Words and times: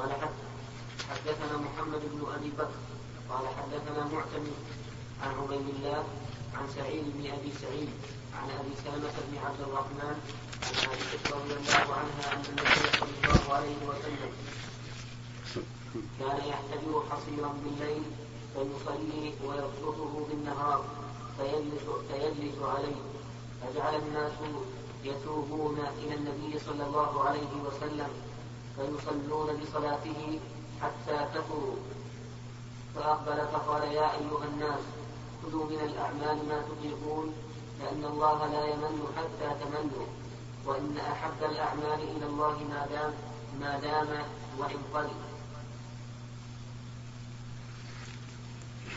قال 0.00 0.12
حدثنا 1.10 1.56
محمد 1.56 2.00
بن 2.12 2.32
أبي 2.34 2.50
بكر. 2.50 2.80
قال 3.30 3.48
حدثنا 3.48 4.04
معتمد 4.04 4.52
عن 5.22 5.30
عبيد 5.40 5.68
الله 5.68 6.04
عن 6.54 6.68
سعيد 6.76 7.04
بن 7.04 7.26
أبي 7.30 7.52
سعيد 7.62 7.90
عن 8.34 8.48
أبي 8.60 8.74
سلمة 8.84 9.16
بن 9.28 9.38
عبد 9.46 9.60
الرحمن 9.60 10.16
عن 10.62 10.74
عائشة 10.88 11.36
رضي 11.36 11.52
الله 11.52 11.94
عنها 11.94 12.32
أن 12.32 12.42
النبي 12.48 12.80
صلى 12.98 13.12
الله 13.24 13.54
عليه 13.54 13.76
وسلم 13.88 14.32
كان 16.20 16.36
يحتجر 16.48 17.02
حصيرا 17.10 17.54
بالليل 17.64 18.02
فيصلي 18.54 19.34
ويبسطه 19.44 20.26
بالنهار 20.30 20.84
فيجلس, 21.36 21.84
فيجلس 22.08 22.62
عليه. 22.62 23.00
فجعل 23.62 23.94
الناس 23.94 24.32
يتوبون 25.04 25.78
إلى 25.98 26.14
النبي 26.14 26.58
صلى 26.58 26.86
الله 26.86 27.24
عليه 27.24 27.52
وسلم 27.64 28.08
فيصلون 28.80 29.56
بصلاته 29.56 30.40
حتى 30.82 31.26
كفروا 31.34 31.76
فأقبل 32.94 33.48
فقال 33.52 33.82
يا 33.82 34.10
أيها 34.10 34.44
الناس 34.54 34.80
خذوا 35.42 35.64
من 35.64 35.80
الأعمال 35.84 36.48
ما 36.48 36.62
تطيقون 36.62 37.34
لأن 37.80 38.04
الله 38.04 38.46
لا 38.52 38.66
يمن 38.66 39.06
حتى 39.16 39.64
تمنوا. 39.64 40.06
وإن 40.66 40.98
أحب 41.12 41.50
الأعمال 41.50 42.02
إلى 42.16 42.26
الله 42.26 42.58
ما 42.70 42.86
دام 42.90 43.12
ما 43.60 43.78
دام 43.78 44.08
وإن 44.58 44.76
قل. 44.94 45.08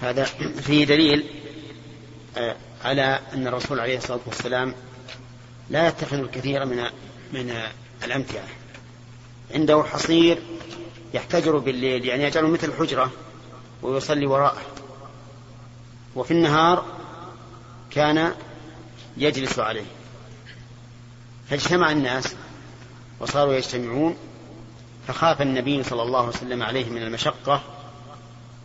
هذا 0.01 0.23
فيه 0.61 0.85
دليل 0.85 1.29
آه، 2.37 2.55
على 2.83 3.19
أن 3.33 3.47
الرسول 3.47 3.79
عليه 3.79 3.97
الصلاة 3.97 4.19
والسلام 4.25 4.73
لا 5.69 5.87
يتخذ 5.87 6.17
الكثير 6.17 6.65
من 6.65 6.83
من 7.33 7.61
الأمتعة. 8.03 8.62
عنده 9.53 9.83
حصير 9.83 10.37
يحتجر 11.13 11.57
بالليل 11.57 12.05
يعني 12.05 12.23
يجعله 12.23 12.47
مثل 12.47 12.67
الحجرة 12.67 13.11
ويصلي 13.81 14.25
وراءه. 14.25 14.61
وفي 16.15 16.31
النهار 16.31 16.85
كان 17.91 18.33
يجلس 19.17 19.59
عليه. 19.59 19.85
فاجتمع 21.49 21.91
الناس 21.91 22.35
وصاروا 23.19 23.53
يجتمعون 23.53 24.17
فخاف 25.07 25.41
النبي 25.41 25.83
صلى 25.83 26.01
الله 26.01 26.19
عليه 26.19 26.29
وسلم 26.29 26.63
عليه 26.63 26.89
من 26.89 27.03
المشقة 27.03 27.61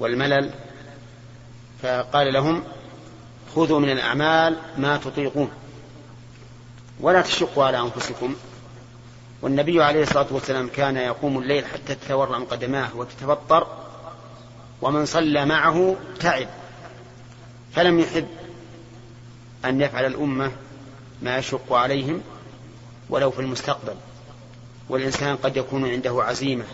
والملل 0.01 0.51
فقال 1.83 2.33
لهم 2.33 2.65
خذوا 3.55 3.81
من 3.81 3.91
الأعمال 3.91 4.57
ما 4.79 4.97
تطيقون 4.97 5.51
ولا 7.01 7.23
تشقوا 7.23 7.65
على 7.65 7.79
أنفسكم. 7.81 8.35
والنبي 9.43 9.83
عليه 9.83 10.03
الصلاة 10.03 10.27
والسلام 10.31 10.69
كان 10.69 10.97
يقوم 10.97 11.39
الليل 11.39 11.67
حتى 11.67 11.95
تتورم 11.95 12.45
قدماه 12.45 12.97
وتتبطر 12.97 13.67
ومن 14.83 15.07
صلى 15.07 15.47
معه 15.47 15.97
تعب 16.21 16.49
فلم 17.73 17.99
يحب 17.99 18.27
أن 19.65 19.81
يفعل 19.81 20.05
الأمة 20.05 20.53
ما 21.23 21.39
يشق 21.39 21.73
عليهم 21.73 22.23
ولو 23.11 23.31
في 23.31 23.41
المستقبل. 23.41 23.95
والإنسان 24.89 25.37
قد 25.37 25.57
يكون 25.57 25.91
عنده 25.91 26.23
عزيمة 26.23 26.65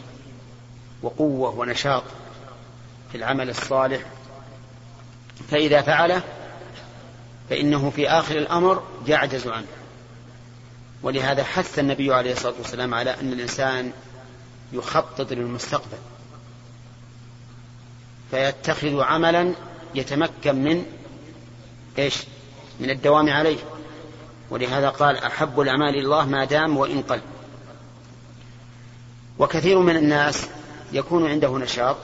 وقوة 1.02 1.58
ونشاط 1.58 2.02
في 3.12 3.18
العمل 3.18 3.50
الصالح 3.50 4.00
فإذا 5.50 5.82
فعله 5.82 6.22
فإنه 7.50 7.90
في 7.90 8.08
آخر 8.08 8.38
الأمر 8.38 8.82
يعجز 9.06 9.48
عنه. 9.48 9.66
ولهذا 11.04 11.44
حث 11.44 11.78
النبي 11.78 12.14
عليه 12.14 12.32
الصلاة 12.32 12.54
والسلام 12.58 12.94
على 12.94 13.20
أن 13.20 13.32
الإنسان 13.32 13.92
يخطط 14.72 15.32
للمستقبل. 15.32 15.98
فيتخذ 18.30 19.00
عملا 19.00 19.54
يتمكن 19.94 20.64
من 20.64 20.86
إيش؟ 21.98 22.14
من 22.80 22.90
الدوام 22.90 23.30
عليه. 23.30 23.58
ولهذا 24.50 24.88
قال 24.88 25.16
أحب 25.16 25.60
الأعمال 25.60 25.88
إلى 25.88 26.00
الله 26.00 26.26
ما 26.26 26.44
دام 26.44 26.76
وإن 26.76 27.02
قل. 27.02 27.20
وكثير 29.38 29.78
من 29.78 29.96
الناس 29.96 30.46
يكون 30.92 31.30
عنده 31.30 31.58
نشاط 31.58 31.96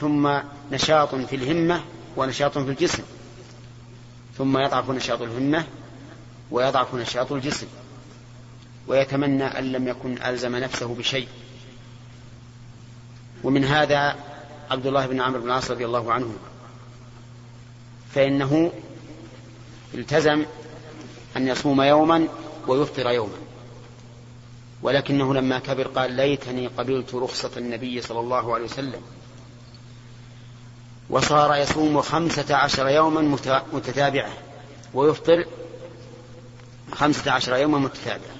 ثم 0.00 0.38
نشاط 0.72 1.14
في 1.14 1.36
الهمة 1.36 1.80
ونشاط 2.16 2.58
في 2.58 2.70
الجسم 2.70 3.02
ثم 4.38 4.58
يضعف 4.58 4.90
نشاط 4.90 5.22
الهمة 5.22 5.64
ويضعف 6.50 6.94
نشاط 6.94 7.32
الجسم. 7.32 7.66
ويتمنى 8.88 9.44
أن 9.44 9.72
لم 9.72 9.88
يكن 9.88 10.22
ألزم 10.22 10.56
نفسه 10.56 10.94
بشيء. 10.94 11.28
ومن 13.44 13.64
هذا 13.64 14.16
عبد 14.70 14.86
الله 14.86 15.06
بن 15.06 15.20
عمرو 15.20 15.40
بن 15.40 15.46
العاص 15.46 15.70
رضي 15.70 15.84
الله 15.84 16.12
عنه. 16.12 16.34
فإنه 18.14 18.72
التزم 19.94 20.44
أن 21.36 21.48
يصوم 21.48 21.82
يوما 21.82 22.28
ويفطر 22.66 23.10
يوما. 23.10 23.36
ولكنه 24.82 25.34
لما 25.34 25.58
كبر 25.58 25.86
قال 25.86 26.12
ليتني 26.12 26.66
قبلت 26.66 27.14
رخصة 27.14 27.50
النبي 27.56 28.00
صلى 28.00 28.20
الله 28.20 28.54
عليه 28.54 28.64
وسلم. 28.64 29.00
وصار 31.10 31.54
يصوم 31.54 32.00
خمسة 32.02 32.56
عشر 32.56 32.88
يوما 32.88 33.38
متتابعة. 33.72 34.32
ويفطر 34.94 35.44
خمسة 36.92 37.32
عشر 37.32 37.56
يوما 37.56 37.78
متتابعة. 37.78 38.36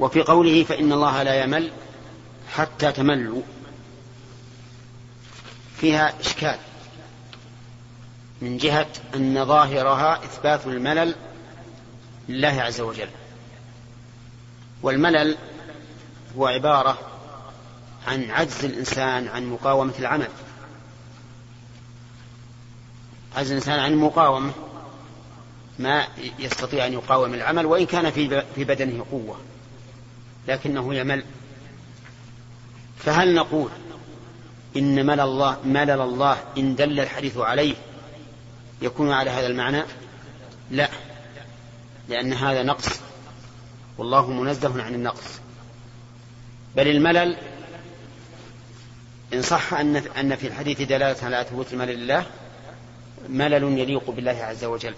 وفي 0.00 0.22
قوله 0.22 0.64
فإن 0.64 0.92
الله 0.92 1.22
لا 1.22 1.42
يمل 1.42 1.70
حتى 2.52 2.92
تملوا. 2.92 3.42
فيها 5.76 6.20
إشكال. 6.20 6.58
من 8.42 8.56
جهة 8.56 8.86
أن 9.14 9.44
ظاهرها 9.44 10.24
إثبات 10.24 10.66
الملل 10.66 11.14
لله 12.28 12.62
عز 12.62 12.80
وجل. 12.80 13.08
والملل 14.82 15.36
هو 16.36 16.46
عبارة 16.46 16.98
عن 18.06 18.30
عجز 18.30 18.64
الإنسان 18.64 19.28
عن 19.28 19.46
مقاومة 19.46 19.92
العمل. 19.98 20.28
عجز 23.36 23.50
الإنسان 23.50 23.78
عن 23.78 23.92
المقاومة 23.92 24.52
ما 25.78 26.06
يستطيع 26.38 26.86
أن 26.86 26.92
يقاوم 26.92 27.34
العمل 27.34 27.66
وإن 27.66 27.86
كان 27.86 28.10
في 28.10 28.44
في 28.54 28.64
بدنه 28.64 29.04
قوة. 29.10 29.36
لكنه 30.48 30.94
يمل. 30.94 31.24
فهل 32.98 33.34
نقول 33.34 33.70
إن 34.76 35.06
ملل 35.06 35.20
الله 35.20 35.58
ملل 35.64 36.00
الله 36.00 36.38
إن 36.58 36.74
دل 36.74 37.00
الحديث 37.00 37.36
عليه 37.36 37.74
يكون 38.82 39.12
على 39.12 39.30
هذا 39.30 39.46
المعنى؟ 39.46 39.82
لا. 40.70 40.88
لأن 42.08 42.32
هذا 42.32 42.62
نقص. 42.62 43.00
والله 43.98 44.30
منزه 44.30 44.82
عن 44.82 44.94
النقص. 44.94 45.40
بل 46.76 46.88
الملل 46.88 47.36
إن 49.34 49.42
صح 49.42 49.74
أن 49.74 49.96
أن 49.96 50.36
في 50.36 50.46
الحديث 50.46 50.82
دلالة 50.82 51.24
على 51.24 51.46
ثبوت 51.50 51.72
الملل 51.72 51.98
لله 51.98 52.26
ملل 53.28 53.78
يليق 53.78 54.10
بالله 54.10 54.44
عز 54.44 54.64
وجل. 54.64 54.94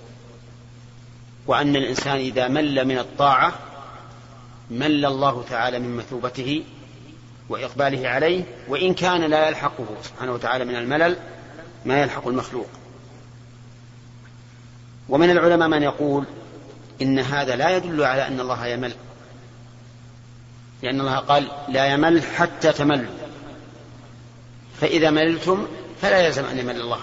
وأن 1.46 1.76
الإنسان 1.76 2.16
إذا 2.16 2.48
مل 2.48 2.84
من 2.84 2.98
الطاعة 2.98 3.71
مل 4.72 5.06
الله 5.06 5.44
تعالى 5.50 5.78
من 5.78 5.96
مثوبته 5.96 6.64
وإقباله 7.48 8.08
عليه 8.08 8.44
وإن 8.68 8.94
كان 8.94 9.20
لا 9.20 9.48
يلحقه 9.48 9.86
سبحانه 10.02 10.32
وتعالى 10.32 10.64
من 10.64 10.76
الملل 10.76 11.16
ما 11.84 12.02
يلحق 12.02 12.28
المخلوق. 12.28 12.68
ومن 15.08 15.30
العلماء 15.30 15.68
من 15.68 15.82
يقول 15.82 16.24
إن 17.02 17.18
هذا 17.18 17.56
لا 17.56 17.76
يدل 17.76 18.04
على 18.04 18.26
أن 18.26 18.40
الله 18.40 18.66
يمل. 18.66 18.92
لأن 20.82 21.00
الله 21.00 21.16
قال 21.16 21.50
لا 21.68 21.86
يمل 21.86 22.22
حتى 22.22 22.72
تملوا. 22.72 23.12
فإذا 24.80 25.10
مللتم 25.10 25.66
فلا 26.02 26.26
يلزم 26.26 26.44
أن 26.44 26.58
يمل 26.58 26.80
الله. 26.80 26.98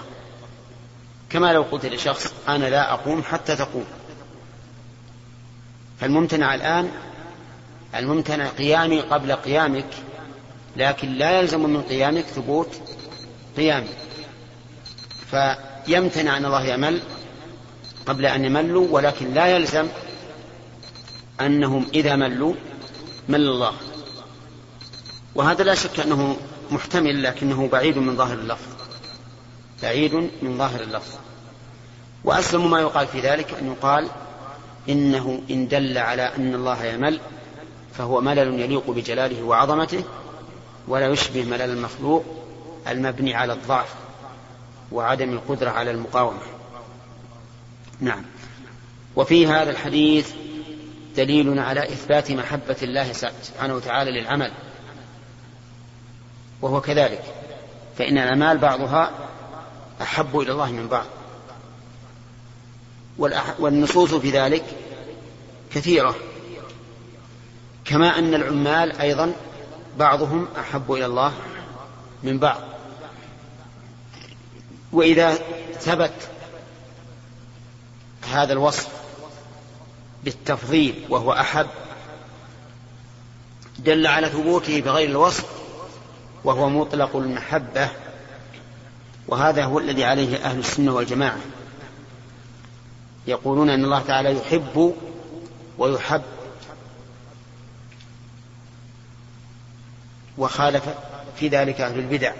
كما 1.30 1.52
لو 1.52 1.62
قلت 1.62 1.86
لشخص 1.86 2.34
أنا 2.48 2.64
لا 2.64 2.92
أقوم 2.92 3.22
حتى 3.22 3.56
تقوم. 3.56 3.84
فالممتنع 6.00 6.54
الآن 6.54 6.90
الممتنع 7.94 8.48
قيامي 8.48 9.00
قبل 9.00 9.32
قيامك 9.32 9.94
لكن 10.76 11.12
لا 11.12 11.40
يلزم 11.40 11.70
من 11.70 11.82
قيامك 11.82 12.24
ثبوت 12.24 12.80
قيامي. 13.56 13.88
فيمتنع 15.30 16.36
أن 16.36 16.44
الله 16.44 16.64
يمل 16.64 17.00
قبل 18.06 18.26
أن 18.26 18.44
يملوا 18.44 18.88
ولكن 18.90 19.34
لا 19.34 19.46
يلزم 19.46 19.88
أنهم 21.40 21.86
إذا 21.94 22.16
ملوا 22.16 22.54
مل 23.28 23.40
الله. 23.40 23.72
وهذا 25.34 25.64
لا 25.64 25.74
شك 25.74 26.00
أنه 26.00 26.36
محتمل 26.70 27.22
لكنه 27.22 27.68
بعيد 27.68 27.98
من 27.98 28.16
ظاهر 28.16 28.38
اللفظ. 28.38 28.72
بعيد 29.82 30.14
من 30.14 30.58
ظاهر 30.58 30.80
اللفظ. 30.80 31.14
وأسلم 32.24 32.70
ما 32.70 32.80
يقال 32.80 33.06
في 33.06 33.20
ذلك 33.20 33.54
أن 33.54 33.66
يقال 33.66 34.08
إنه 34.88 35.42
إن 35.50 35.68
دل 35.68 35.98
على 35.98 36.22
أن 36.22 36.54
الله 36.54 36.84
يمل 36.84 37.20
فهو 38.00 38.20
ملل 38.20 38.60
يليق 38.60 38.90
بجلاله 38.90 39.42
وعظمته 39.42 40.04
ولا 40.88 41.06
يشبه 41.06 41.44
ملل 41.44 41.62
المخلوق 41.62 42.24
المبني 42.88 43.34
على 43.34 43.52
الضعف 43.52 43.94
وعدم 44.92 45.32
القدرة 45.32 45.70
على 45.70 45.90
المقاومة. 45.90 46.40
نعم. 48.00 48.24
وفي 49.16 49.46
هذا 49.46 49.70
الحديث 49.70 50.30
دليل 51.16 51.58
على 51.58 51.82
إثبات 51.82 52.30
محبة 52.30 52.76
الله 52.82 53.12
سبحانه 53.42 53.74
وتعالى 53.74 54.20
للعمل 54.20 54.52
وهو 56.62 56.80
كذلك. 56.80 57.22
فإن 57.98 58.18
الأعمال 58.18 58.58
بعضها 58.58 59.10
أحب 60.02 60.38
إلى 60.38 60.52
الله 60.52 60.72
من 60.72 60.88
بعض. 60.88 61.06
والنصوص 63.58 64.14
في 64.14 64.30
ذلك 64.30 64.64
كثيرة. 65.74 66.14
كما 67.90 68.18
أن 68.18 68.34
العمال 68.34 68.96
أيضا 68.96 69.32
بعضهم 69.98 70.48
أحب 70.58 70.92
إلى 70.92 71.06
الله 71.06 71.32
من 72.22 72.38
بعض. 72.38 72.60
وإذا 74.92 75.34
ثبت 75.80 76.12
هذا 78.32 78.52
الوصف 78.52 78.88
بالتفضيل 80.24 81.04
وهو 81.08 81.32
أحب 81.32 81.66
دل 83.78 84.06
على 84.06 84.28
ثبوته 84.28 84.80
بغير 84.80 85.08
الوصف 85.08 85.44
وهو 86.44 86.68
مطلق 86.68 87.16
المحبة 87.16 87.88
وهذا 89.28 89.64
هو 89.64 89.78
الذي 89.78 90.04
عليه 90.04 90.36
أهل 90.36 90.58
السنة 90.58 90.94
والجماعة. 90.94 91.38
يقولون 93.26 93.70
أن 93.70 93.84
الله 93.84 94.02
تعالى 94.02 94.36
يحب 94.38 94.94
ويحب 95.78 96.22
وخالف 100.40 100.84
في 101.36 101.48
ذلك 101.48 101.80
أهل 101.80 101.98
البدع. 101.98 102.32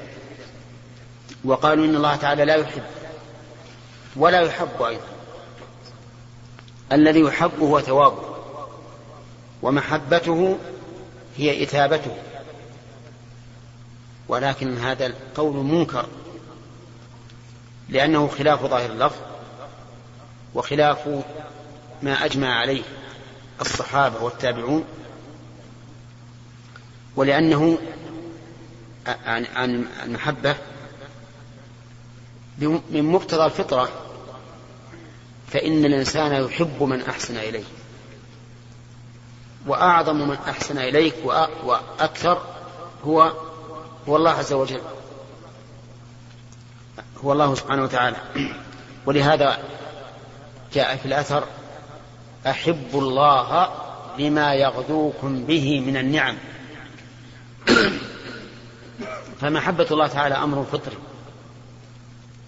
وقالوا 1.44 1.84
إن 1.84 1.96
الله 1.96 2.16
تعالى 2.16 2.44
لا 2.44 2.54
يحب 2.54 2.82
ولا 4.16 4.40
يحب 4.40 4.82
أيضا. 4.82 5.06
الذي 6.92 7.20
يحب 7.20 7.60
هو 7.60 7.80
ثوابه 7.80 8.22
ومحبته 9.62 10.58
هي 11.36 11.62
إثابته. 11.62 12.16
ولكن 14.28 14.78
هذا 14.78 15.06
القول 15.06 15.56
منكر 15.56 16.06
لأنه 17.88 18.28
خلاف 18.28 18.66
ظاهر 18.66 18.90
اللفظ 18.90 19.18
وخلاف 20.54 21.08
ما 22.02 22.24
أجمع 22.24 22.58
عليه 22.58 22.82
الصحابة 23.60 24.22
والتابعون. 24.22 24.84
ولأنه 27.16 27.78
عن 29.26 29.86
المحبة 30.04 30.56
من 32.90 33.12
مقتضى 33.12 33.44
الفطرة 33.44 33.88
فإن 35.48 35.84
الإنسان 35.84 36.44
يحب 36.44 36.82
من 36.82 37.02
أحسن 37.02 37.36
إليه 37.36 37.64
وأعظم 39.66 40.28
من 40.28 40.36
أحسن 40.48 40.78
إليك 40.78 41.14
وأكثر 41.64 42.42
هو 43.04 43.32
هو 44.08 44.16
الله 44.16 44.30
عز 44.30 44.52
وجل 44.52 44.80
هو 47.24 47.32
الله 47.32 47.54
سبحانه 47.54 47.82
وتعالى. 47.82 48.16
ولهذا 49.06 49.58
جاء 50.74 50.96
في 50.96 51.06
الأثر 51.06 51.44
أحبوا 52.46 53.00
الله 53.00 53.68
لما 54.18 54.54
يغدوكم 54.54 55.44
به 55.44 55.80
من 55.80 55.96
النعم. 55.96 56.36
فمحبة 59.40 59.86
الله 59.90 60.06
تعالى 60.06 60.34
أمر 60.34 60.64
فطري. 60.64 60.96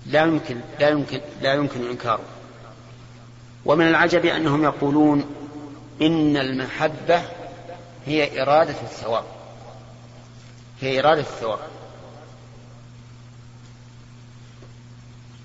لا 0.07 0.23
يمكن 0.23 0.61
لا 0.81 0.89
يمكن 0.89 1.21
لا 1.43 1.55
يمكن 1.55 1.91
إنكاره. 1.91 2.25
ومن 3.65 3.89
العجب 3.89 4.25
أنهم 4.25 4.65
يقولون 4.65 5.25
إن 6.03 6.37
المحبة 6.37 7.23
هي 8.07 8.43
إرادة 8.43 8.81
الثواب. 8.83 9.25
هي 10.81 11.01
إرادة 11.01 11.21
الثواب. 11.21 11.59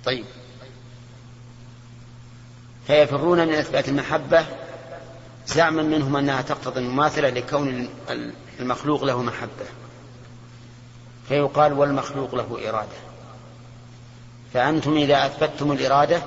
طيب. 0.05 0.25
فيفرون 2.87 3.47
من 3.47 3.53
إثبات 3.53 3.89
المحبة 3.89 4.45
زعما 5.47 5.83
منهم 5.83 6.15
أنها 6.15 6.41
تقتضي 6.41 6.79
المماثلة 6.79 7.29
لكون 7.29 7.89
المخلوق 8.59 9.03
له 9.03 9.21
محبة. 9.21 9.65
فيقال 11.27 11.73
والمخلوق 11.73 12.35
له 12.35 12.69
إرادة. 12.69 12.97
فأنتم 14.53 14.97
إذا 14.97 15.25
أثبتتم 15.25 15.71
الإرادة 15.71 16.21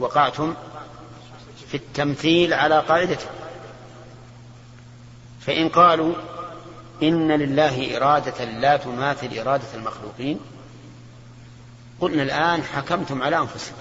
وقعتم 0.00 0.54
في 1.68 1.76
التمثيل 1.76 2.54
على 2.54 2.78
قاعدته 2.78 3.26
فإن 5.40 5.68
قالوا 5.68 6.14
إن 7.02 7.32
لله 7.32 7.96
إرادة 7.96 8.44
لا 8.44 8.76
تماثل 8.76 9.38
إرادة 9.38 9.74
المخلوقين 9.74 10.40
قلنا 12.00 12.22
الآن 12.22 12.62
حكمتم 12.62 13.22
على 13.22 13.38
أنفسكم. 13.38 13.76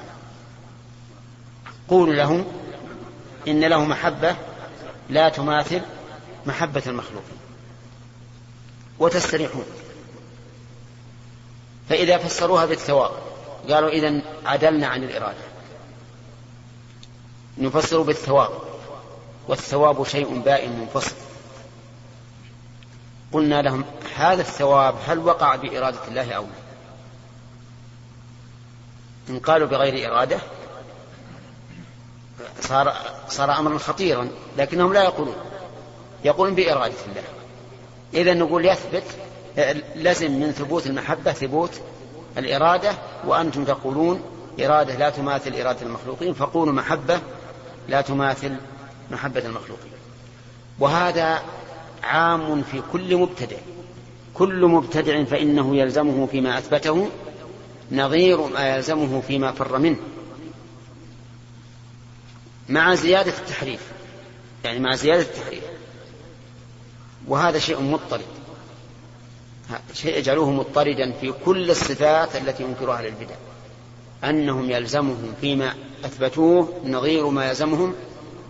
قولوا 1.87 2.13
لهم 2.13 2.45
إن 3.47 3.59
له 3.63 3.85
محبة 3.85 4.35
لا 5.09 5.29
تماثل 5.29 5.81
محبة 6.45 6.83
المخلوقين. 6.87 7.40
وتستريحون. 9.01 9.65
فإذا 11.89 12.17
فسروها 12.17 12.65
بالثواب 12.65 13.11
قالوا 13.69 13.89
إذا 13.89 14.21
عدلنا 14.45 14.87
عن 14.87 15.03
الإرادة. 15.03 15.43
نفسر 17.57 18.01
بالثواب 18.01 18.49
والثواب 19.47 20.07
شيء 20.07 20.39
بائن 20.39 20.79
منفصل. 20.79 21.15
قلنا 23.31 23.61
لهم 23.61 23.83
هذا 24.15 24.41
الثواب 24.41 24.95
هل 25.07 25.19
وقع 25.19 25.55
بإرادة 25.55 26.07
الله 26.07 26.33
أو 26.33 26.43
لا؟ 26.43 26.49
إن 29.29 29.39
قالوا 29.39 29.67
بغير 29.67 30.11
إرادة 30.11 30.39
صار 32.61 32.93
صار 33.29 33.59
أمرا 33.59 33.77
خطيرا 33.77 34.29
لكنهم 34.57 34.93
لا 34.93 35.03
يقولون. 35.03 35.35
يقولون 36.23 36.55
بإرادة 36.55 36.95
الله. 37.07 37.23
إذا 38.13 38.33
نقول 38.33 38.65
يثبت 38.65 39.03
لزم 39.95 40.31
من 40.31 40.51
ثبوت 40.51 40.87
المحبة 40.87 41.31
ثبوت 41.31 41.81
الإرادة 42.37 42.91
وأنتم 43.25 43.65
تقولون 43.65 44.21
إرادة 44.59 44.95
لا 44.95 45.09
تماثل 45.09 45.61
إرادة 45.61 45.81
المخلوقين 45.81 46.33
فقولوا 46.33 46.73
محبة 46.73 47.19
لا 47.87 48.01
تماثل 48.01 48.55
محبة 49.11 49.45
المخلوقين. 49.45 49.91
وهذا 50.79 51.43
عام 52.03 52.63
في 52.63 52.81
كل 52.91 53.17
مبتدع. 53.17 53.57
كل 54.33 54.65
مبتدع 54.65 55.23
فإنه 55.23 55.75
يلزمه 55.75 56.25
فيما 56.25 56.57
أثبته 56.57 57.09
نظير 57.91 58.47
ما 58.47 58.75
يلزمه 58.75 59.21
فيما 59.21 59.51
فر 59.51 59.77
منه. 59.77 59.99
مع 62.69 62.95
زيادة 62.95 63.33
التحريف 63.37 63.91
يعني 64.65 64.79
مع 64.79 64.95
زيادة 64.95 65.21
التحريف. 65.21 65.63
وهذا 67.27 67.59
شيء 67.59 67.81
مضطرد. 67.81 68.25
شيء 69.93 70.17
يجعلوه 70.17 70.51
مضطردا 70.51 71.11
في 71.11 71.33
كل 71.45 71.71
الصفات 71.71 72.35
التي 72.35 72.63
ينكرها 72.63 73.01
للبدع 73.01 73.35
أنهم 74.23 74.71
يلزمهم 74.71 75.33
فيما 75.41 75.75
أثبتوه 76.05 76.81
نظير 76.85 77.29
ما 77.29 77.49
يلزمهم 77.49 77.95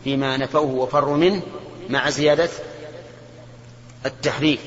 فيما 0.04 0.38
نفوه 0.38 0.72
وفروا 0.72 1.18
منه 1.18 1.42
مع 1.90 2.10
زيادة 2.10 2.50
التحريف 4.06 4.60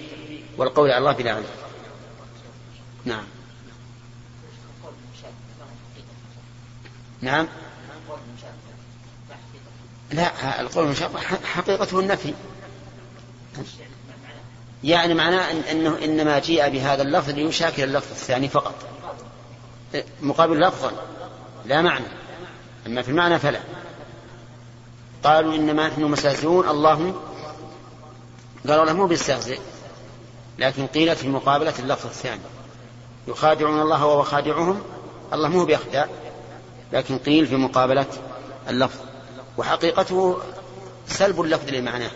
والقول 0.57 0.91
على 0.91 0.99
الله 0.99 1.13
بلا 1.13 1.33
علم. 1.33 1.45
نعم. 3.05 3.25
نعم. 7.21 7.49
لا 10.13 10.61
القول 10.61 10.85
المشابه 10.85 11.19
حقيقته 11.45 12.01
النفي. 12.01 12.35
يعني 14.85 15.15
معناه 15.15 15.51
إن 15.51 15.59
أنه 15.59 15.99
إنما 16.05 16.39
جيء 16.39 16.69
بهذا 16.69 17.03
اللفظ 17.03 17.31
ليشاكل 17.31 17.83
اللفظ 17.83 18.11
الثاني 18.11 18.49
فقط. 18.49 18.75
مقابل 20.21 20.61
لفظا 20.61 20.93
لا 21.67 21.83
معنى. 21.83 22.07
أما 22.87 23.03
في 23.03 23.09
المعنى 23.09 23.39
فلا. 23.39 23.61
قالوا 25.25 25.55
إنما 25.55 25.89
نحن 25.89 26.05
مستهزئون 26.05 26.69
الله 26.69 27.15
قالوا 28.69 28.85
له 28.85 28.93
مو 28.93 29.07
بيستهزئ 29.07 29.59
لكن 30.59 30.87
قيلت 30.87 31.19
في 31.19 31.29
مقابلة 31.29 31.75
اللفظ 31.79 32.07
الثاني. 32.07 32.41
يخادعون 33.29 33.81
الله 33.81 34.07
وهو 34.07 34.23
خادعهم 34.23 34.83
الله 35.33 35.49
مو 35.49 35.65
بيخدع 35.65 36.07
لكن 36.93 37.19
قيل 37.19 37.47
في 37.47 37.57
مقابلة 37.57 38.07
اللفظ. 38.69 38.99
وحقيقته 39.57 40.39
سلب 41.07 41.41
اللفظ 41.41 41.69
لمعناه. 41.69 42.11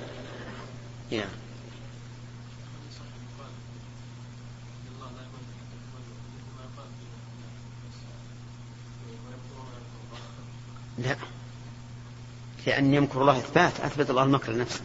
يعني. 1.13 1.48
لا. 10.99 11.17
لأن 12.67 12.95
يمكر 12.95 13.21
الله 13.21 13.39
إثبات 13.39 13.81
أثبت 13.81 14.11
الله 14.11 14.23
المكر 14.23 14.53
لنفسه. 14.53 14.81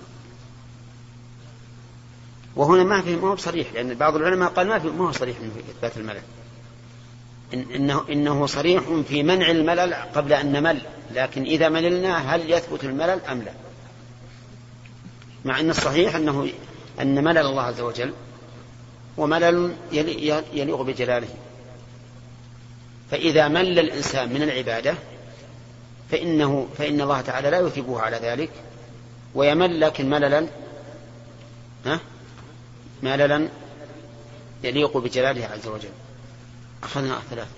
وهنا 2.55 2.84
ما 2.84 3.01
في 3.01 3.15
ما 3.15 3.27
هو 3.27 3.36
صريح 3.36 3.74
لأن 3.74 3.93
بعض 3.93 4.15
العلماء 4.15 4.50
قال 4.50 4.67
ما 4.67 4.79
في 4.79 4.88
ما 4.88 5.08
هو 5.08 5.12
صريح 5.12 5.38
في 5.38 5.72
إثبات 5.72 5.98
الملل. 5.98 6.22
إن 7.53 7.65
إنه 7.75 8.05
إنه 8.10 8.46
صريح 8.46 8.84
في 9.08 9.24
منع 9.24 9.51
الملل 9.51 9.93
قبل 9.93 10.34
أن 10.34 10.51
نمل 10.51 10.82
لكن 11.12 11.43
إذا 11.43 11.70
مللنا 11.70 12.36
هل 12.36 12.51
يثبت 12.51 12.84
الملل 12.84 13.20
أم 13.32 13.41
لا؟ 13.41 13.53
مع 15.46 15.60
أن 15.60 15.70
الصحيح 15.70 16.15
أنه 16.15 16.50
أن 17.01 17.24
ملل 17.24 17.38
الله 17.38 17.62
عز 17.62 17.82
وجل 17.82 18.13
وملل 19.17 19.75
يليق 20.53 20.82
بجلاله. 20.82 21.29
فإذا 23.12 23.48
مل 23.48 23.79
الإنسان 23.79 24.34
من 24.34 24.43
العبادة 24.43 24.96
فإنه 26.12 26.68
فإن 26.78 27.02
الله 27.02 27.22
تعالى 27.22 27.50
لا 27.50 27.60
يثيبه 27.60 28.02
على 28.02 28.18
ذلك 28.18 28.52
ويمل 29.36 29.82
لكن 29.82 30.10
مللا 30.10 30.48
ها؟ 31.86 32.00
مللا 33.04 33.50
يليق 34.64 34.98
بجلاله 34.98 35.46
عز 35.46 35.68
وجل. 35.68 35.90
أخذنا 36.84 37.20
ثلاثة 37.30 37.52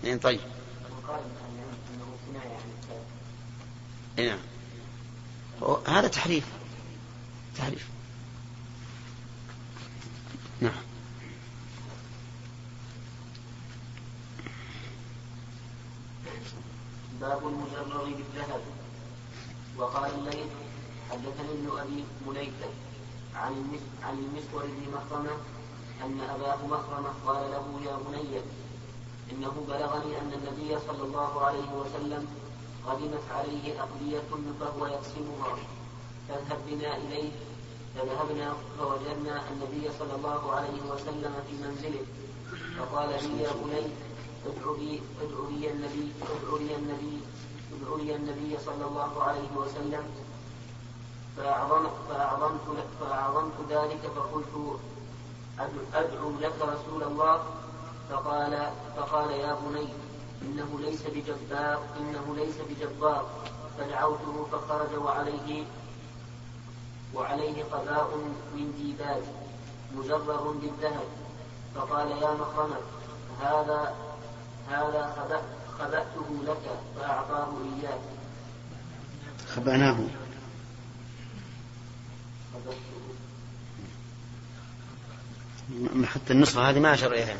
اثنين 0.00 0.18
طيب. 0.18 0.40
نعم. 4.16 4.38
هذا 5.86 6.08
تحريف. 6.08 6.44
تحريف. 7.58 7.88
نعم. 10.60 10.87
باب 17.20 17.46
المجرر 17.46 18.04
بالذهب. 18.04 18.60
وقال 19.78 20.10
الليث 20.14 20.52
حدثني 21.10 21.50
ابن 21.52 21.78
أبي 21.78 22.04
مليكه 22.26 22.70
عن 23.34 23.78
عن 24.02 24.18
المسور 24.18 24.62
بن 24.62 24.82
مخرمة 24.96 25.36
أن 26.04 26.20
أباه 26.20 26.66
مخرمة 26.66 27.10
قال 27.26 27.50
له 27.50 27.90
يا 27.90 27.96
بني 27.96 28.40
إنه 29.32 29.64
بلغني 29.68 30.20
أن 30.20 30.32
النبي 30.32 30.78
صلى 30.88 31.02
الله 31.02 31.40
عليه 31.40 31.70
وسلم 31.80 32.26
قدمت 32.86 33.26
عليه 33.30 33.82
اقليه 33.82 34.22
فهو 34.60 34.86
يقسمها. 34.86 35.56
فاذهب 36.28 36.58
بنا 36.66 36.96
إليه. 36.96 37.30
فذهبنا 37.94 38.54
فوجدنا 38.78 39.42
النبي 39.50 39.90
صلى 39.98 40.14
الله 40.14 40.52
عليه 40.52 40.82
وسلم 40.90 41.34
في 41.46 41.54
منزله. 41.64 42.04
فقال 42.78 43.08
لي 43.08 43.42
يا 43.42 43.52
بني 43.52 44.07
ادعو 44.46 44.76
لي 44.76 45.00
ادعو 45.22 45.46
لي 45.50 45.70
النبي 45.70 46.12
ادعو 46.22 46.56
لي 46.56 46.76
النبي 46.76 47.20
ادعو 47.74 47.96
لي 47.96 48.16
النبي 48.16 48.58
صلى 48.58 48.84
الله 48.84 49.22
عليه 49.22 49.50
وسلم. 49.56 50.04
فأعظمت 51.36 51.90
فأعظمت 52.08 52.60
فأعظمت 53.00 53.54
ذلك 53.70 54.00
فقلت 54.16 54.78
أدعو 55.94 56.30
لك 56.40 56.54
رسول 56.62 57.02
الله. 57.02 57.44
فقال 58.10 58.72
فقال 58.96 59.30
يا 59.30 59.58
بني 59.62 59.88
إنه 60.42 60.78
ليس 60.80 61.02
بجبار 61.02 61.78
إنه 62.00 62.34
ليس 62.36 62.56
بجبار. 62.70 63.26
فدعوته 63.78 64.46
فخرج 64.52 65.02
وعليه 65.04 65.64
وعليه 67.14 67.64
قباء 67.64 68.16
من 68.54 68.74
ديباج 68.78 69.22
مجرر 69.94 70.54
بالذهب. 70.60 71.08
فقال 71.74 72.10
يا 72.10 72.32
مخرمة 72.32 72.80
هذا 73.40 74.07
هذا 74.70 75.42
خبأته 75.78 76.44
لك 76.46 76.70
فأعطاه 76.96 77.48
إياه 77.82 77.98
خبأناه. 79.56 79.98
حتى 86.04 86.32
النسخة 86.32 86.70
هذه 86.70 86.78
ما 86.78 86.94
أشر 86.94 87.12
إليها. 87.12 87.36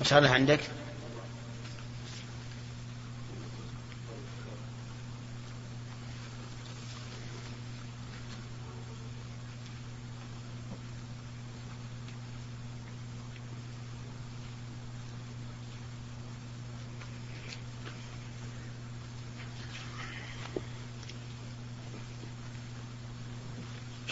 أشار 0.00 0.20
لها 0.20 0.34
عندك؟ 0.34 0.60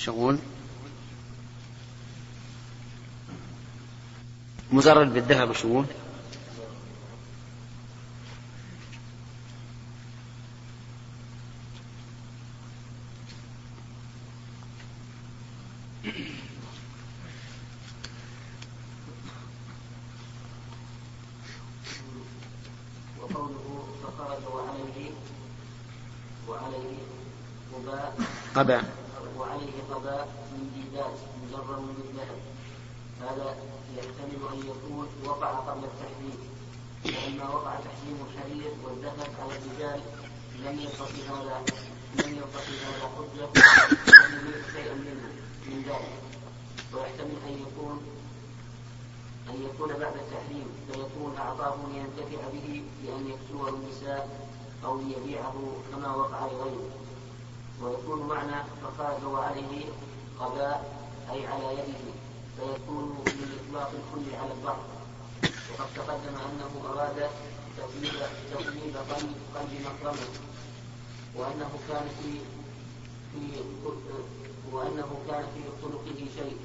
شغول 0.07 0.39
مزرد 4.73 5.15
بالذهب 5.15 5.53
شغول 5.53 5.87
وقوله 23.21 23.87
فخرج 24.03 24.43
وعليه 24.55 25.11
وعليه 26.49 26.99
قباء 27.75 28.15
قباء 28.55 29.07
لم 40.97 41.05
يستطع 41.05 41.35
هذا 41.35 41.65
لم 42.15 42.39
يستطع 42.39 42.73
هذا 42.87 43.07
حجة 43.17 43.45
أن 44.27 44.33
يملك 44.33 44.65
شيئا 44.73 44.95
منه 44.95 45.29
من 45.67 45.83
ذلك 45.89 46.19
ويحتمل 46.95 47.37
أن 47.49 47.67
يكون 47.67 48.01
أن 49.51 49.63
يكون 49.65 49.89
بعد 49.89 50.15
التحريم 50.17 50.67
فيكون 50.93 51.37
أعطاه 51.39 51.77
لينتفع 51.93 52.49
به 52.53 52.83
بأن 53.03 53.31
يكسوه 53.31 53.69
النساء 53.69 54.49
أو 54.85 55.01
ليبيعه 55.01 55.55
كما 55.93 56.17
وقع 56.17 56.47
لغيره. 56.47 56.91
ويكون 57.83 58.29
معنى 58.29 58.65
فخرج 58.83 59.25
وعليه 59.25 59.85
قباء 60.41 61.01
أي 61.31 61.47
على 61.47 61.73
يده. 61.73 62.13
فيكون 62.57 63.25
من 63.27 63.59
إطلاق 63.61 63.91
الكل 63.91 64.37
على 64.37 64.53
البعض. 64.53 64.79
وقد 65.43 65.87
تقدم 65.97 66.35
أنه 66.35 66.91
أراد 66.91 67.31
تقليد 67.79 68.97
قلب 68.97 69.37
قلب 69.55 69.73
مكرمه 69.87 70.56
وأنه 71.39 71.71
كان 71.89 72.09
في 72.23 72.33
في 73.33 73.61
وأنه 74.73 75.09
كان 75.29 75.45
في 75.55 75.61
خلقه 75.83 76.27
شيء. 76.37 76.57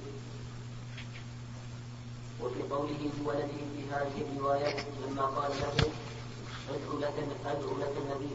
وفي 2.42 2.62
قوله 2.64 3.10
لولده 3.20 3.48
في 3.48 3.82
هذه 3.92 4.26
الرواية 4.32 4.76
لما 5.08 5.22
قال 5.26 5.52
له 5.52 5.90
ادعو 6.74 7.00
لك 7.00 7.14
ادعو 7.46 7.78
لك 7.78 7.94
النبي 7.98 8.30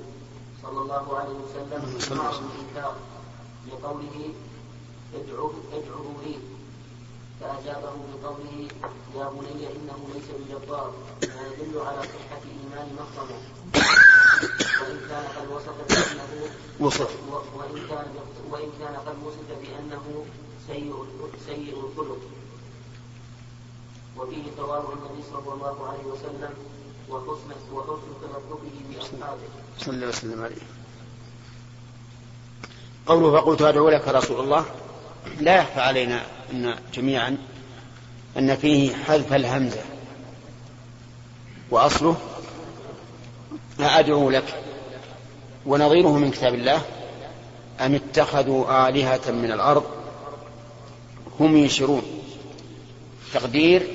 صلى 0.63 0.81
الله 0.81 1.19
عليه 1.19 1.33
وسلم 1.33 1.83
معه 2.19 2.39
الإنكار 2.39 2.97
لقوله 3.69 4.35
ادعو 5.15 5.51
ادعو 5.73 6.13
لي. 6.25 6.39
فأجابه 7.41 7.93
بقوله 8.23 8.69
يا 9.17 9.29
بني 9.29 9.67
إنه 9.77 10.09
ليس 10.15 10.25
بجبار. 10.39 10.93
ما 11.23 11.43
يدل 11.47 11.79
على 11.81 12.03
صحة 12.03 12.43
إيمان 12.45 12.97
مخرمه 13.01 13.41
وإن 14.83 14.99
كان 15.09 15.25
قد 15.37 15.47
وصف 15.53 15.77
بأنه 15.89 16.31
وصف. 16.81 17.11
وإن 17.57 17.87
كان 17.89 18.07
وإن 18.51 18.71
كان 18.81 18.95
قد 19.07 19.17
وصف 19.25 19.49
بأنه 19.49 20.27
سيء 20.67 21.07
سيء 21.47 21.75
الخلق 21.81 22.19
وفيه 24.17 24.43
تواضع 24.57 24.93
النبي 24.93 25.23
صلى 25.33 25.55
الله 25.55 25.89
عليه 25.89 26.05
وسلم 26.05 26.51
وحسن 27.11 27.51
وحسن 27.73 28.11
تلطفه 28.23 28.75
بأصحابه. 28.91 29.49
صلى 29.79 29.95
الله 29.95 30.07
وسلم 30.07 30.45
عليه. 30.45 30.57
قوله 33.07 33.41
فقلت 33.41 33.63
أدعو 33.63 33.89
لك 33.89 34.09
رسول 34.09 34.41
الله. 34.41 34.65
لا 35.41 35.63
يخفى 35.63 35.81
علينا 35.81 36.27
أن 36.53 36.79
جميعا 36.93 37.39
أن 38.39 38.57
فيه 38.57 38.95
حذف 38.95 39.33
الهمزة. 39.33 39.85
وأصله 41.71 42.17
أدعو 43.81 44.31
لك. 44.31 44.66
ونظيره 45.67 46.19
من 46.19 46.31
كتاب 46.31 46.55
الله 46.55 46.83
أم 47.81 47.95
اتخذوا 47.95 48.89
آلهة 48.89 49.31
من 49.31 49.53
الأرض؟ 49.53 49.85
هم 51.41 51.57
ينشرون. 51.57 52.03
تقدير 53.35 53.87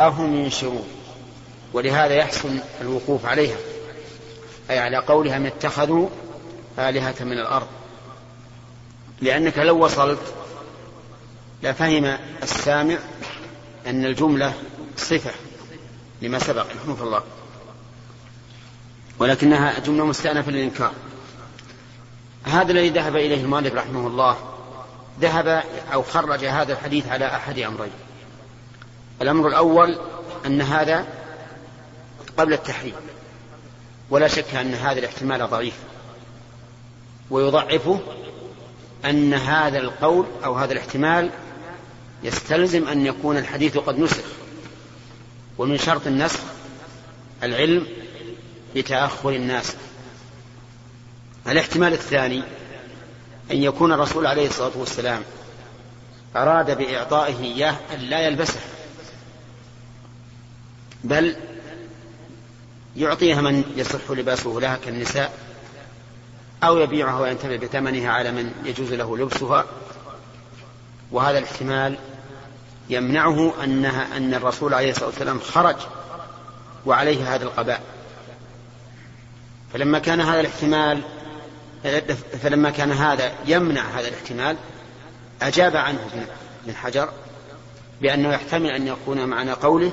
أهم 0.00 0.36
ينشرون. 0.36 0.84
ولهذا 1.72 2.14
يحسن 2.14 2.60
الوقوف 2.80 3.26
عليها. 3.26 3.56
أي 4.70 4.78
على 4.78 4.96
قولها 4.96 5.38
من 5.38 5.46
اتخذوا 5.46 6.08
آلهة 6.78 7.14
من 7.20 7.38
الأرض؟ 7.38 7.66
لأنك 9.20 9.58
لو 9.58 9.84
وصلت 9.84 10.34
لفهم 11.62 12.18
السامع 12.42 12.98
أن 13.86 14.04
الجملة 14.04 14.52
صفة 14.96 15.30
لما 16.22 16.38
سبق 16.38 16.66
رحمه 16.76 17.02
الله. 17.02 17.22
ولكنها 19.18 19.78
جملة 19.78 20.06
مستأنفة 20.06 20.50
للإنكار. 20.50 20.92
هذا 22.44 22.72
الذي 22.72 22.88
ذهب 22.88 23.16
إليه 23.16 23.40
المؤلف 23.40 23.74
رحمه 23.74 24.06
الله 24.06 24.36
ذهب 25.20 25.62
أو 25.92 26.02
خرج 26.02 26.44
هذا 26.44 26.72
الحديث 26.72 27.08
على 27.08 27.26
أحد 27.26 27.58
أمرين. 27.58 27.92
الأمر 29.22 29.48
الأول 29.48 29.98
أن 30.46 30.60
هذا 30.60 31.06
قبل 32.36 32.52
التحريم 32.52 32.94
ولا 34.10 34.28
شك 34.28 34.54
أن 34.54 34.74
هذا 34.74 34.98
الاحتمال 34.98 35.46
ضعيف. 35.50 35.74
ويضعفه 37.30 38.00
أن 39.04 39.34
هذا 39.34 39.78
القول 39.78 40.26
أو 40.44 40.54
هذا 40.54 40.72
الاحتمال 40.72 41.30
يستلزم 42.22 42.88
أن 42.88 43.06
يكون 43.06 43.36
الحديث 43.36 43.78
قد 43.78 43.98
نسخ. 43.98 44.24
ومن 45.58 45.78
شرط 45.78 46.06
النسخ 46.06 46.40
العلم 47.42 47.86
بتأخر 48.76 49.30
الناس. 49.30 49.76
الاحتمال 51.46 51.92
الثاني 51.92 52.42
أن 53.50 53.56
يكون 53.62 53.92
الرسول 53.92 54.26
عليه 54.26 54.46
الصلاة 54.46 54.72
والسلام 54.74 55.22
أراد 56.36 56.78
بإعطائه 56.78 57.44
إياه 57.44 57.76
أن 57.94 58.00
لا 58.00 58.26
يلبسه 58.26 58.60
بل 61.04 61.36
يعطيها 62.96 63.40
من 63.40 63.64
يصح 63.76 64.10
لباسه 64.10 64.58
لها 64.60 64.76
كالنساء 64.84 65.32
أو 66.64 66.78
يبيعها 66.78 67.20
وينتفع 67.20 67.56
بثمنها 67.56 68.10
على 68.10 68.30
من 68.30 68.52
يجوز 68.64 68.92
له 68.92 69.16
لبسها. 69.16 69.64
وهذا 71.10 71.38
الاحتمال 71.38 71.98
يمنعه 72.90 73.64
أنها 73.64 74.16
أن 74.16 74.34
الرسول 74.34 74.74
عليه 74.74 74.90
الصلاة 74.90 75.06
والسلام 75.06 75.40
خرج 75.40 75.76
وعليه 76.86 77.34
هذا 77.34 77.44
القباء. 77.44 77.80
فلما 79.72 79.98
كان 79.98 80.20
هذا 80.20 80.40
الاحتمال 80.40 81.02
فلما 82.42 82.70
كان 82.70 82.92
هذا 82.92 83.32
يمنع 83.46 83.82
هذا 83.82 84.08
الاحتمال 84.08 84.56
أجاب 85.42 85.76
عنه 85.76 85.98
ابن 86.64 86.74
حجر 86.74 87.08
بأنه 88.00 88.32
يحتمل 88.32 88.70
أن 88.70 88.86
يكون 88.86 89.24
معنى 89.26 89.52
قوله 89.52 89.92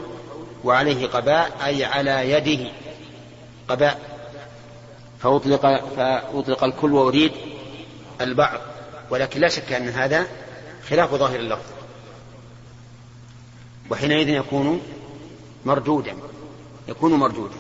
وعليه 0.64 1.08
قباء 1.08 1.52
أي 1.66 1.86
على 1.86 2.32
يده 2.32 2.72
قباء. 3.68 4.00
فأطلق, 5.20 5.62
فأطلق 5.96 6.64
الكل 6.64 6.94
وأريد 6.94 7.32
البعض. 8.22 8.60
ولكن 9.10 9.40
لا 9.40 9.48
شك 9.48 9.74
أن 9.74 9.90
هذا 9.90 10.28
خلاف 10.90 11.16
ظاهر 11.16 11.40
اللفظ. 11.40 11.72
وحينئذ 13.90 14.30
يكون 14.30 14.82
مردودا. 15.66 16.14
يكون 16.88 17.14
مردودا. 17.14 17.56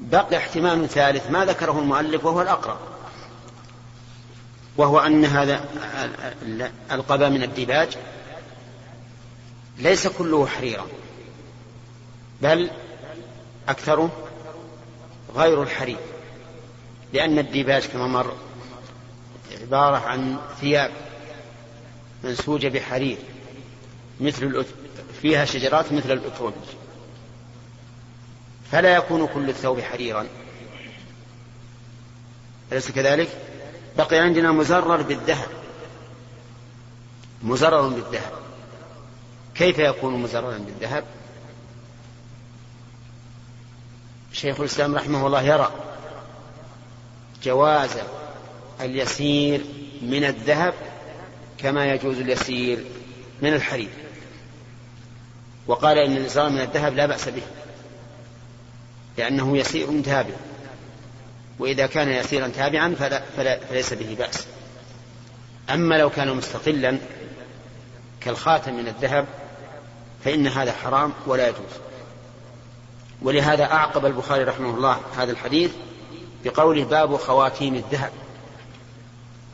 بقي 0.00 0.36
احتمال 0.36 0.88
ثالث 0.88 1.30
ما 1.30 1.44
ذكره 1.44 1.78
المؤلف 1.78 2.24
وهو 2.24 2.42
الأقرب. 2.42 2.78
وهو 4.80 4.98
أن 4.98 5.24
هذا 5.24 5.64
القبا 6.92 7.28
من 7.28 7.42
الديباج 7.42 7.96
ليس 9.78 10.06
كله 10.06 10.46
حريرا 10.46 10.86
بل 12.42 12.70
أكثره 13.68 14.10
غير 15.36 15.62
الحرير 15.62 15.96
لأن 17.12 17.38
الديباج 17.38 17.82
كما 17.86 18.06
مر 18.06 18.36
عبارة 19.60 19.96
عن 19.96 20.36
ثياب 20.60 20.90
منسوجة 22.24 22.68
بحرير 22.68 23.18
مثل 24.20 24.64
فيها 25.22 25.44
شجرات 25.44 25.92
مثل 25.92 26.12
الأترج 26.12 26.52
فلا 28.72 28.96
يكون 28.96 29.26
كل 29.26 29.48
الثوب 29.48 29.80
حريرا 29.80 30.26
أليس 32.72 32.90
كذلك؟ 32.90 33.49
بقي 33.98 34.18
عندنا 34.18 34.52
مزرر 34.52 35.02
بالذهب 35.02 35.48
مزرر 37.42 37.88
بالذهب 37.88 38.32
كيف 39.54 39.78
يكون 39.78 40.22
مزررا 40.22 40.58
بالذهب 40.58 41.04
شيخ 44.32 44.60
الإسلام 44.60 44.94
رحمه 44.94 45.26
الله 45.26 45.42
يرى 45.42 45.70
جواز 47.42 47.90
اليسير 48.80 49.64
من 50.02 50.24
الذهب 50.24 50.74
كما 51.58 51.92
يجوز 51.92 52.18
اليسير 52.18 52.84
من 53.42 53.54
الحرير. 53.54 53.88
وقال 55.66 55.98
إن 55.98 56.16
الإزرار 56.16 56.50
من 56.50 56.60
الذهب 56.60 56.94
لا 56.94 57.06
بأس 57.06 57.28
به 57.28 57.42
لأنه 59.18 59.56
يسير 59.58 60.02
تابع 60.02 60.34
وإذا 61.60 61.86
كان 61.86 62.08
يسيرا 62.08 62.48
تابعا 62.48 62.94
فلا 62.98 63.22
فلا 63.36 63.58
فليس 63.58 63.92
به 63.92 64.16
بأس. 64.18 64.46
أما 65.70 65.94
لو 65.98 66.10
كان 66.10 66.36
مستقلا 66.36 66.98
كالخاتم 68.20 68.74
من 68.74 68.88
الذهب 68.88 69.26
فإن 70.24 70.46
هذا 70.46 70.72
حرام 70.72 71.12
ولا 71.26 71.48
يجوز. 71.48 71.72
ولهذا 73.22 73.64
أعقب 73.64 74.06
البخاري 74.06 74.44
رحمه 74.44 74.74
الله 74.74 75.00
هذا 75.16 75.32
الحديث 75.32 75.70
بقوله 76.44 76.84
باب 76.84 77.16
خواتيم 77.16 77.74
الذهب. 77.74 78.12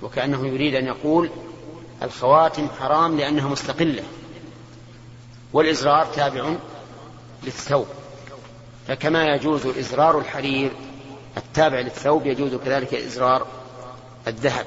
وكأنه 0.03 0.47
يريد 0.47 0.75
أن 0.75 0.87
يقول 0.87 1.31
الخواتم 2.03 2.69
حرام 2.81 3.17
لأنها 3.17 3.49
مستقلة. 3.49 4.03
والإزرار 5.53 6.07
تابع 6.07 6.55
للثوب. 7.45 7.87
فكما 8.89 9.25
يجوز 9.25 9.67
إزرار 9.67 10.19
الحرير 10.19 10.71
التابع 11.37 11.81
للثوب 11.81 12.27
يجوز 12.27 12.55
كذلك 12.55 12.95
إزرار 12.95 13.47
الذهب 14.27 14.67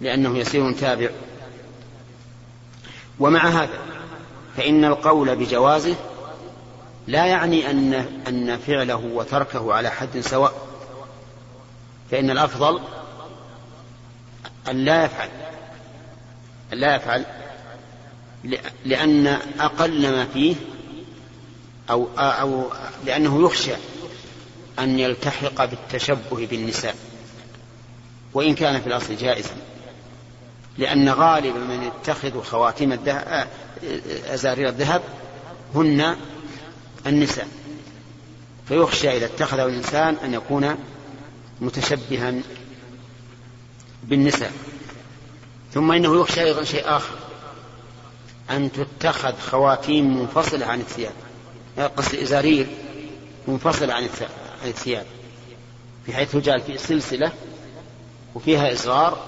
لأنه 0.00 0.38
يسير 0.38 0.72
تابع. 0.72 1.10
ومع 3.20 3.48
هذا 3.48 3.78
فإن 4.56 4.84
القول 4.84 5.36
بجوازه 5.36 5.94
لا 7.06 7.26
يعني 7.26 7.70
أن 7.70 7.94
أن 8.28 8.58
فعله 8.58 9.10
وتركه 9.14 9.74
على 9.74 9.90
حد 9.90 10.20
سواء 10.20 10.52
فإن 12.10 12.30
الأفضل 12.30 12.80
أن 14.68 14.84
لا 14.84 15.04
يفعل 15.04 15.28
أن 16.72 16.78
لا 16.78 16.96
يفعل 16.96 17.24
لأن 18.84 19.38
أقل 19.60 20.12
ما 20.12 20.24
فيه 20.24 20.54
أو 21.90 22.08
أو 22.18 22.64
لأنه 23.04 23.44
يخشى 23.44 23.74
أن 24.78 24.98
يلتحق 24.98 25.64
بالتشبه 25.64 26.46
بالنساء 26.46 26.96
وإن 28.34 28.54
كان 28.54 28.80
في 28.80 28.86
الأصل 28.86 29.16
جائزا 29.16 29.56
لأن 30.78 31.08
غالب 31.08 31.56
من 31.56 31.82
يتخذ 31.82 32.42
خواتيم 32.42 32.92
الذهب 32.92 33.48
أزارير 34.26 34.68
الذهب 34.68 35.02
هن 35.74 36.16
النساء. 37.06 37.48
فيخشى 38.68 39.16
إذا 39.16 39.26
اتخذه 39.26 39.66
الإنسان 39.66 40.16
أن 40.24 40.34
يكون 40.34 40.76
متشبها 41.60 42.34
بالنساء. 44.04 44.52
ثم 45.74 45.92
إنه 45.92 46.20
يخشى 46.20 46.40
أيضا 46.40 46.64
شيء 46.64 46.82
آخر 46.84 47.14
أن 48.50 48.70
تتخذ 48.72 49.38
خواتيم 49.38 50.18
منفصلة 50.20 50.66
عن 50.66 50.80
الثياب 50.80 51.12
قصد 51.96 52.14
إزارير 52.14 52.66
منفصلة 53.48 53.94
عن 53.94 54.04
الثياب. 54.04 54.30
بحيث 56.08 56.34
يجعل 56.34 56.60
في 56.60 56.78
سلسلة 56.78 57.32
وفيها 58.34 58.72
إزرار 58.72 59.18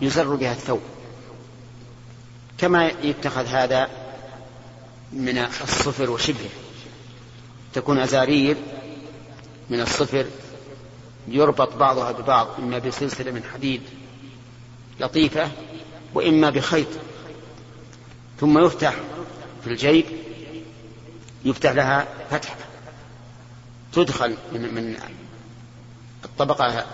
يزر 0.00 0.34
بها 0.34 0.52
الثوب. 0.52 0.80
كما 2.58 2.88
يتخذ 3.02 3.46
هذا 3.46 3.88
من 5.12 5.38
الصفر 5.38 6.10
وشبهه. 6.10 6.50
تكون 7.72 7.98
أزارير 7.98 8.56
من 9.70 9.80
الصفر 9.80 10.26
يربط 11.28 11.76
بعضها 11.76 12.12
ببعض 12.12 12.48
إما 12.58 12.78
بسلسلة 12.78 13.30
من 13.30 13.44
حديد 13.54 13.82
لطيفة 15.00 15.50
وإما 16.14 16.50
بخيط. 16.50 16.88
ثم 18.40 18.58
يفتح 18.58 18.94
في 19.64 19.70
الجيب 19.70 20.04
يفتح 21.44 21.70
لها 21.70 22.08
فتحة. 22.30 22.69
تدخل 23.92 24.36
من, 24.52 24.74
من 24.74 24.96
الطبقة 26.24 26.86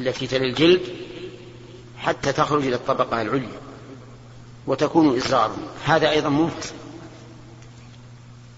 التي 0.00 0.26
تلي 0.26 0.46
الجلد 0.46 0.80
حتى 1.98 2.32
تخرج 2.32 2.66
إلى 2.66 2.76
الطبقة 2.76 3.22
العليا 3.22 3.60
وتكون 4.66 5.16
إزرارا 5.16 5.56
هذا 5.84 6.10
أيضا 6.10 6.28
منفصل 6.28 6.74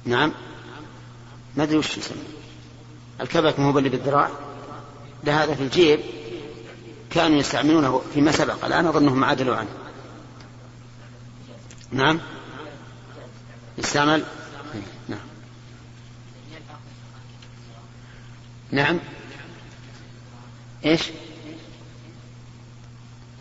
نعم. 0.05 0.33
ما 1.57 1.63
أدري 1.63 1.77
وش 1.77 1.99
يسمى. 1.99 2.23
الكبك 3.21 3.59
مو 3.59 3.79
اللي 3.79 3.89
بالذراع. 3.89 4.31
لهذا 5.25 5.55
في 5.55 5.63
الجيب. 5.63 6.01
كانوا 7.11 7.39
يستعملونه 7.39 8.03
فيما 8.15 8.33
سبق. 8.33 8.65
الآن 8.65 8.87
أظنهم 8.87 9.25
عدلوا 9.25 9.57
عنه. 9.57 9.69
نعم. 11.93 12.21
يستعمل 13.79 14.25
نعم 15.09 15.19
نعم. 18.77 18.99
إيش؟ 20.85 21.03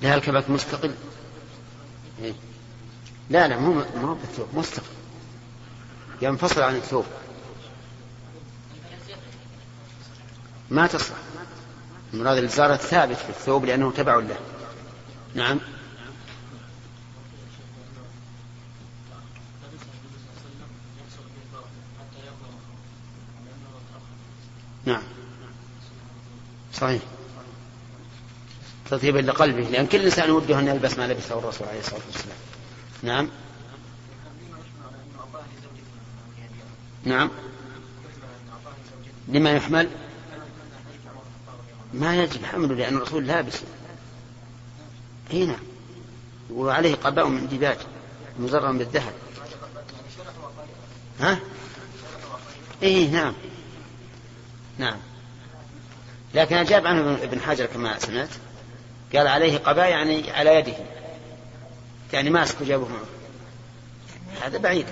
لها 0.02 0.15
الكبك 0.15 0.50
مستقل؟ 0.50 0.95
إيه؟ 2.21 2.34
لا 3.30 3.48
لا 3.48 3.58
مو 3.58 3.74
مو 3.95 4.13
بالثوب 4.13 4.48
مستقل. 4.54 4.86
ينفصل 6.21 6.62
عن 6.62 6.76
الثوب. 6.76 7.06
ما 10.69 10.88
تصلح. 10.88 11.17
المراد 12.13 12.38
الإزار 12.38 12.74
الثابت 12.74 13.15
في 13.15 13.30
الثوب 13.30 13.65
لأنه 13.65 13.91
تبع 13.91 14.15
له. 14.15 14.38
نعم. 15.34 15.60
صحيح. 26.76 27.02
تطيبا 28.90 29.20
لقلبه 29.20 29.62
لأن 29.62 29.88
كل 29.88 30.02
إنسان 30.02 30.32
وده 30.32 30.60
أن 30.60 30.68
يلبس 30.68 30.98
ما 30.98 31.08
لبسه 31.08 31.40
الرسول 31.40 31.68
عليه 31.68 31.80
الصلاة 31.80 32.02
والسلام. 32.08 32.38
نعم. 33.04 33.30
نعم. 37.04 37.32
لما 39.28 39.52
يحمل؟ 39.52 39.90
ما 41.94 42.16
يجب 42.16 42.46
حمله 42.46 42.76
لأن 42.76 42.96
الرسول 42.96 43.28
لابس. 43.28 43.62
إي 45.34 45.46
نعم. 45.46 45.64
وعليه 46.52 46.96
قباء 46.96 47.28
من 47.28 47.48
ديباج 47.48 47.78
مزرم 48.40 48.78
بالذهب. 48.78 49.14
ها؟ 51.20 51.40
إي 52.84 53.08
نعم. 53.08 53.34
نعم. 54.78 54.98
لكن 56.36 56.56
أجاب 56.56 56.88
عنه 56.88 57.24
ابن 57.24 57.41
حجر 57.41 57.65
كما 57.65 58.00
سمعت. 58.00 58.30
قال 59.15 59.28
عليه 59.28 59.58
قباء 59.58 59.89
يعني 59.89 60.32
على 60.32 60.56
يده. 60.56 60.74
يعني 62.13 62.30
ماسك 62.30 62.62
وجابه 62.62 62.88
معه. 62.88 63.06
هذا 64.41 64.58
بعيد. 64.58 64.86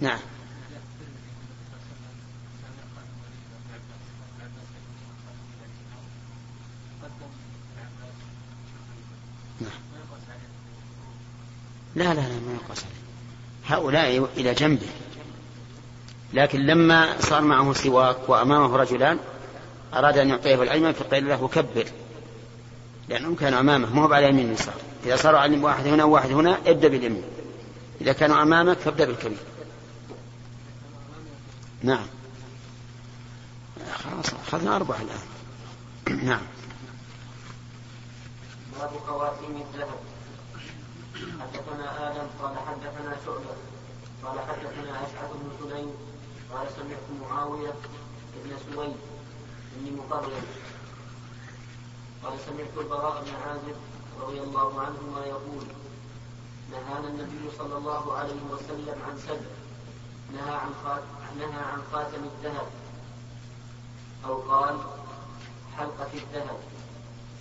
نعم. 0.00 0.18
نعم. 9.60 9.70
لا 11.94 12.04
لا 12.04 12.20
لا 12.20 12.40
ما 12.40 12.54
يقص 12.54 12.84
عليه. 12.84 12.94
هؤلاء 13.66 14.28
إلى 14.36 14.54
جنبه. 14.54 14.88
لكن 16.34 16.60
لما 16.60 17.20
صار 17.20 17.40
معه 17.40 17.72
سواك 17.72 18.28
وأمامه 18.28 18.76
رجلان 18.76 19.18
أراد 19.94 20.18
أن 20.18 20.28
يعطيه 20.28 20.62
الأيمن 20.62 20.92
فقيل 20.92 21.28
له 21.28 21.48
كبر. 21.48 21.86
لأنهم 23.08 23.34
كانوا 23.34 23.60
أمامه 23.60 23.94
ما 23.94 24.02
هو 24.02 24.12
على 24.12 24.28
يمين 24.28 24.46
اليسار 24.46 24.74
إذا 25.06 25.16
صاروا 25.16 25.38
على 25.40 25.62
واحد 25.62 25.86
هنا 25.86 26.04
وواحد 26.04 26.30
هنا 26.30 26.58
ابدأ 26.66 26.88
باليمين. 26.88 27.22
إذا 28.00 28.12
كانوا 28.12 28.42
أمامك 28.42 28.78
فابدأ 28.78 29.04
بالكبير. 29.04 29.38
نعم. 31.82 32.06
خلاص 33.94 34.34
أخذنا 34.46 34.76
أربعة 34.76 34.98
الآن. 35.00 36.24
نعم. 36.28 36.42
باب 38.80 38.90
خواتيم 39.06 39.64
الذهب. 39.74 39.98
حدثنا 41.14 42.10
آدم 42.10 42.26
قال 42.42 42.56
حدثنا 42.68 43.16
شعبة 43.26 43.54
قال 44.24 44.38
حدثنا 44.40 44.92
أشعث 44.96 45.30
بن 45.32 45.50
سليم 45.60 46.09
قال 46.54 46.68
سمعت 46.76 47.30
معاوية 47.30 47.74
بن 48.44 48.50
سويد 48.74 48.96
بن 49.76 49.96
مقرر 49.96 50.42
قال 52.24 52.38
سمعت 52.46 52.68
البراء 52.78 53.24
بن 53.24 53.30
عازب 53.34 53.76
رضي 54.20 54.40
الله 54.40 54.80
عنهما 54.80 55.26
يقول 55.26 55.64
نهانا 56.70 57.08
النبي 57.08 57.50
صلى 57.58 57.76
الله 57.76 58.12
عليه 58.12 58.42
وسلم 58.50 58.98
عن 59.08 59.18
سبع 59.18 59.50
نهى 60.32 60.54
عن 60.54 60.70
نهى 61.38 61.62
عن 61.72 61.82
خاتم 61.92 62.24
الذهب. 62.24 62.66
أو 64.26 64.34
قال 64.36 64.78
حلقة 65.76 66.08
الذهب 66.14 66.58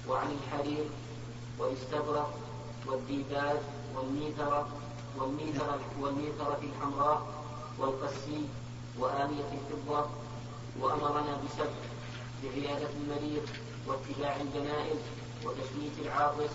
وعن 0.08 0.28
الحرير 0.32 0.86
والاستبرق 1.60 2.34
والديباج 2.86 3.58
والميثرة 3.96 4.68
والميثرة 5.18 5.80
والميثرة 6.00 6.60
الحمراء 6.64 7.28
والقسي 7.80 8.46
وآنية 8.98 9.50
الفضة 9.54 10.06
وأمرنا 10.80 11.38
بسبع 11.46 11.70
بعيادة 12.44 12.90
المريض 13.02 13.48
واتباع 13.88 14.36
الجنائز 14.36 15.00
وتشميت 15.44 15.92
العاطس 16.06 16.54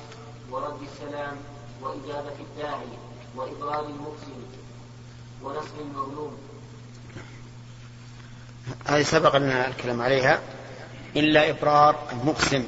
ورد 0.50 0.78
السلام 0.82 1.36
وإجابة 1.82 2.36
الداعي 2.40 2.88
وإضرار 3.36 3.86
المقسم 3.86 4.42
ونصر 5.42 5.80
المظلوم. 5.80 6.38
هذه 8.86 9.02
سبق 9.02 9.36
لنا 9.36 9.68
الكلام 9.68 10.02
عليها. 10.02 10.40
إلا 11.16 11.50
إبرار 11.50 11.96
المقسم 12.12 12.66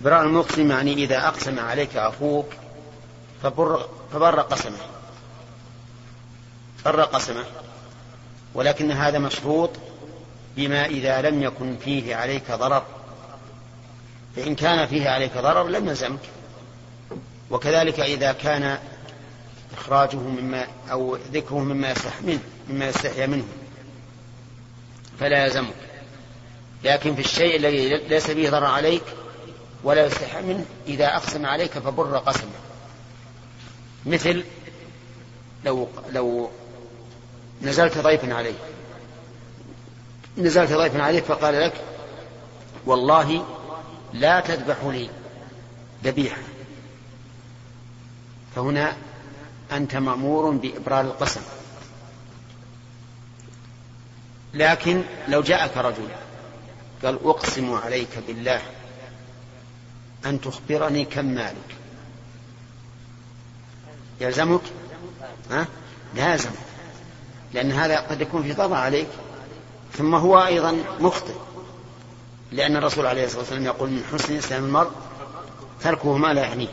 إبرار 0.00 0.22
المقسم 0.22 0.70
يعني 0.70 0.92
إذا 0.92 1.28
أقسم 1.28 1.58
عليك 1.58 1.96
أخوك 1.96 2.46
فبر, 3.42 3.88
فبر 4.12 4.40
قسمه. 4.40 4.78
بر 6.84 7.02
قسمه. 7.02 7.44
ولكن 8.58 8.92
هذا 8.92 9.18
مشروط 9.18 9.70
بما 10.56 10.86
إذا 10.86 11.22
لم 11.22 11.42
يكن 11.42 11.76
فيه 11.76 12.16
عليك 12.16 12.50
ضرر. 12.50 12.82
فإن 14.36 14.54
كان 14.54 14.86
فيه 14.86 15.08
عليك 15.08 15.38
ضرر 15.38 15.68
لم 15.68 15.88
يلزمك. 15.88 16.20
وكذلك 17.50 18.00
إذا 18.00 18.32
كان 18.32 18.78
إخراجه 19.72 20.16
مما 20.16 20.66
أو 20.90 21.16
ذكره 21.32 21.58
مما 21.58 21.90
يستحي 21.90 22.22
منه 22.26 22.40
مما 22.68 22.88
يستحيا 22.88 23.26
منه 23.26 23.44
فلا 25.20 25.44
يلزمك. 25.44 25.74
لكن 26.84 27.14
في 27.14 27.20
الشيء 27.20 27.56
الذي 27.56 27.96
ليس 27.96 28.30
فيه 28.30 28.50
ضرر 28.50 28.66
عليك 28.66 29.04
ولا 29.84 30.06
يستحي 30.06 30.42
منه 30.42 30.64
إذا 30.86 31.06
أقسم 31.06 31.46
عليك 31.46 31.72
فبر 31.72 32.18
قسمه. 32.18 32.50
مثل 34.06 34.44
لو 35.64 35.88
لو 36.12 36.50
نزلت 37.62 37.98
ضيفا 37.98 38.34
عليه 38.34 38.54
نزلت 40.38 40.72
ضيفا 40.72 41.02
عليك 41.02 41.24
فقال 41.24 41.60
لك 41.60 41.84
والله 42.86 43.44
لا 44.12 44.40
تذبح 44.40 44.76
لي 44.84 45.10
ذبيحة. 46.04 46.42
فهنا 48.56 48.96
أنت 49.72 49.96
مأمور 49.96 50.50
بإبرار 50.50 51.00
القسم. 51.00 51.40
لكن 54.54 55.02
لو 55.28 55.42
جاءك 55.42 55.76
رجل 55.76 56.08
قال 57.04 57.18
أقسم 57.24 57.74
عليك 57.74 58.18
بالله 58.26 58.62
أن 60.26 60.40
تخبرني 60.40 61.04
كم 61.04 61.24
مالك. 61.24 61.76
يلزمك؟ 64.20 64.62
ها؟ 65.50 65.66
لازم 66.14 66.50
لأن 67.52 67.72
هذا 67.72 68.00
قد 68.00 68.20
يكون 68.20 68.42
في 68.42 68.52
ضرر 68.52 68.74
عليك. 68.74 69.08
ثم 69.92 70.14
هو 70.14 70.46
أيضا 70.46 70.76
مخطئ. 71.00 71.34
لأن 72.52 72.76
الرسول 72.76 73.06
عليه 73.06 73.24
الصلاة 73.24 73.40
والسلام 73.40 73.64
يقول 73.64 73.90
من 73.90 74.04
حسن 74.12 74.36
إسلام 74.36 74.64
المرء 74.64 74.90
تركه 75.82 76.16
ما 76.16 76.32
لا 76.32 76.42
يعنيه. 76.42 76.68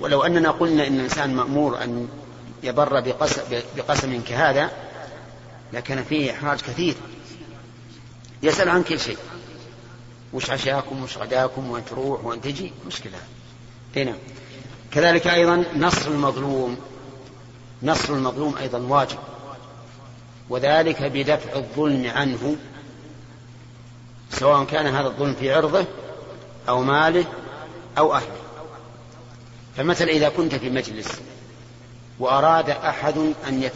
ولو 0.00 0.22
أننا 0.22 0.50
قلنا 0.50 0.86
إن 0.86 0.94
الإنسان 0.94 1.34
مأمور 1.34 1.82
أن 1.82 2.08
يبر 2.62 3.00
بقسم, 3.76 4.22
كهذا 4.28 4.70
لكان 5.72 6.04
فيه 6.04 6.32
إحراج 6.32 6.60
كثير. 6.60 6.94
يسأل 8.42 8.68
عن 8.68 8.82
كل 8.82 9.00
شيء. 9.00 9.18
وش 10.32 10.50
عشاكم 10.50 11.02
وش 11.02 11.18
غداكم 11.18 11.70
وين 11.70 11.84
تروح 11.84 12.24
وين 12.24 12.40
تجي؟ 12.40 12.72
مشكلة. 12.86 13.18
هنا 13.96 14.14
كذلك 14.92 15.26
أيضا 15.26 15.64
نصر 15.76 16.10
المظلوم. 16.10 16.76
نصر 17.82 18.12
المظلوم 18.12 18.56
أيضا 18.56 18.78
واجب. 18.78 19.18
وذلك 20.48 21.02
بدفع 21.02 21.56
الظلم 21.56 22.10
عنه 22.10 22.56
سواء 24.30 24.64
كان 24.64 24.86
هذا 24.86 25.06
الظلم 25.06 25.34
في 25.34 25.54
عرضه 25.54 25.84
أو 26.68 26.82
ماله 26.82 27.24
أو 27.98 28.14
أهله. 28.14 28.36
فمثلا 29.76 30.10
إذا 30.10 30.28
كنت 30.28 30.54
في 30.54 30.70
مجلس 30.70 31.20
وأراد 32.18 32.70
أحد 32.70 33.18
أن. 33.48 33.70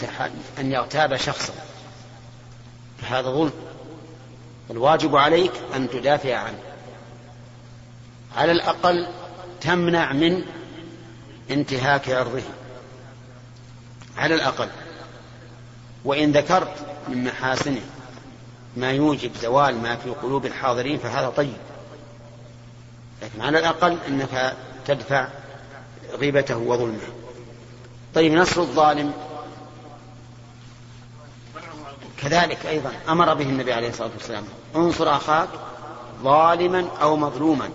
أن 0.59 0.72
يغتاب 0.72 1.16
شخصا 1.16 1.52
فهذا 3.02 3.31
ظلم 3.31 3.52
الواجب 4.70 5.16
عليك 5.16 5.52
أن 5.74 5.90
تدافع 5.90 6.35
عنه. 6.35 6.59
على 8.37 8.52
الأقل 8.52 9.07
تمنع 9.61 10.12
من 10.12 10.44
انتهاك 11.50 12.11
عرضه. 12.11 12.42
على 14.16 14.35
الأقل. 14.35 14.68
وإن 16.04 16.32
ذكرت 16.32 16.74
من 17.08 17.24
محاسنه 17.24 17.80
ما 18.76 18.92
يوجب 18.92 19.30
زوال 19.42 19.82
ما 19.82 19.96
في 19.96 20.11
قلوب 20.11 20.46
الحاضرين 20.46 20.98
فهذا 20.98 21.28
طيب. 21.28 21.56
لكن 23.22 23.40
على 23.40 23.58
الأقل 23.58 23.98
أنك 24.08 24.56
تدفع 24.87 25.28
غيبته 26.12 26.56
وظلمه. 26.56 27.08
طيب 28.14 28.32
نصر 28.32 28.61
الظالم. 28.61 29.12
كذلك 32.22 32.66
أيضا 32.66 32.92
أمر 33.08 33.34
به 33.34 33.44
النبي 33.44 33.72
عليه 33.72 33.88
الصلاة 33.88 34.11
والسلام. 34.18 34.44
انصر 34.76 35.16
أخاك 35.16 35.48
ظالما 36.22 36.88
أو 37.02 37.16
مظلوما. 37.16 37.70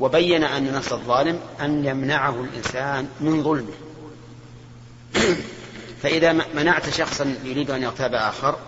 وبين 0.00 0.44
أن 0.44 0.74
نصر 0.76 0.94
الظالم 0.94 1.40
أن 1.60 1.84
يمنعه 1.84 2.40
الإنسان 2.40 3.08
من 3.20 3.42
ظلمه. 3.42 3.74
فإذا 6.04 6.32
منعت 6.32 6.88
شخصا 6.88 7.36
يريد 7.44 7.70
أن 7.70 7.82
يغتاب 7.82 8.14
آخر 8.14 8.58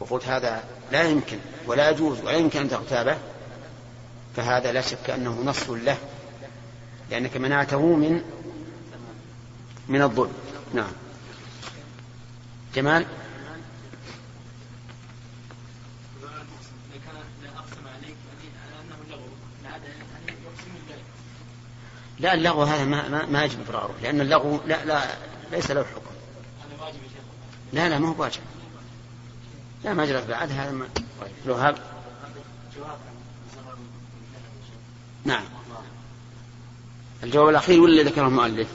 وقلت 0.00 0.28
هذا 0.28 0.64
لا 0.92 1.02
يمكن 1.02 1.38
ولا 1.66 1.90
يجوز 1.90 2.20
ولا 2.20 2.36
يمكن 2.36 2.60
أن 2.60 2.68
تغتابه 2.68 3.16
فهذا 4.36 4.72
لا 4.72 4.80
شك 4.80 5.10
أنه 5.10 5.42
نصر 5.44 5.74
له 5.74 5.96
لأنك 7.10 7.36
منعته 7.36 7.96
من 7.96 8.22
من 9.88 10.02
الظلم. 10.02 10.32
نعم. 10.74 10.92
جمال؟ 12.74 13.06
لا 22.18 22.34
اللغو 22.34 22.62
هذا 22.62 22.84
ما 22.84 23.26
ما, 23.26 23.44
يجب 23.44 23.58
لأن 24.02 24.20
اللغو 24.20 24.60
لا 24.66 24.84
لا 24.84 25.29
ليس 25.52 25.70
له 25.70 25.84
حكم. 25.84 26.14
لا 27.72 27.88
لا 27.88 27.98
ما 27.98 28.08
هو 28.08 28.14
واجب. 28.18 28.40
لا 29.84 29.94
ما 29.94 30.06
جرت 30.06 30.26
بعد 30.26 30.50
هذا 30.50 30.70
ما 30.70 30.88
طيب 31.46 31.56
هاب 31.56 31.78
نعم. 35.24 35.44
الجواب 37.22 37.48
الأخير 37.48 37.80
ولا 37.80 38.02
ذكره 38.02 38.26
المؤلف؟ 38.26 38.68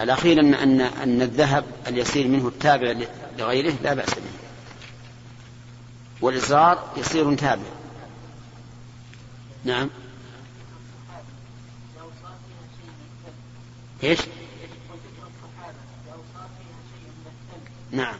الأخير 0.00 0.40
أن 0.40 0.54
أن 0.54 0.80
أن 0.80 1.22
الذهب 1.22 1.64
اليسير 1.86 2.28
منه 2.28 2.48
التابع 2.48 3.06
لغيره 3.38 3.74
لا 3.82 3.94
بأس 3.94 4.14
به. 4.14 4.20
والإصرار 6.20 6.92
يصير 6.96 7.34
تابع. 7.34 7.62
نعم. 9.64 9.90
إيش؟ 14.02 14.20
نعم. 17.90 18.14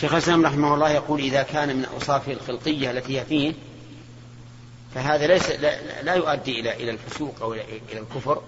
شيخ 0.00 0.12
الإسلام 0.12 0.46
رحمه 0.46 0.74
الله 0.74 0.90
يقول 0.90 1.20
إذا 1.20 1.42
كان 1.42 1.76
من 1.76 1.84
اوصافه 1.84 2.32
الخلقية 2.32 2.90
التي 2.90 3.20
هي 3.20 3.24
فيه 3.24 3.52
فهذا 4.94 5.26
ليس 5.26 5.50
لا, 5.50 6.02
لا 6.02 6.14
يؤدي 6.14 6.60
إلى 6.60 6.74
إلى 6.74 6.90
الفسوق 6.90 7.42
أو 7.42 7.52
إلى 7.52 7.98
الكفر. 7.98 8.42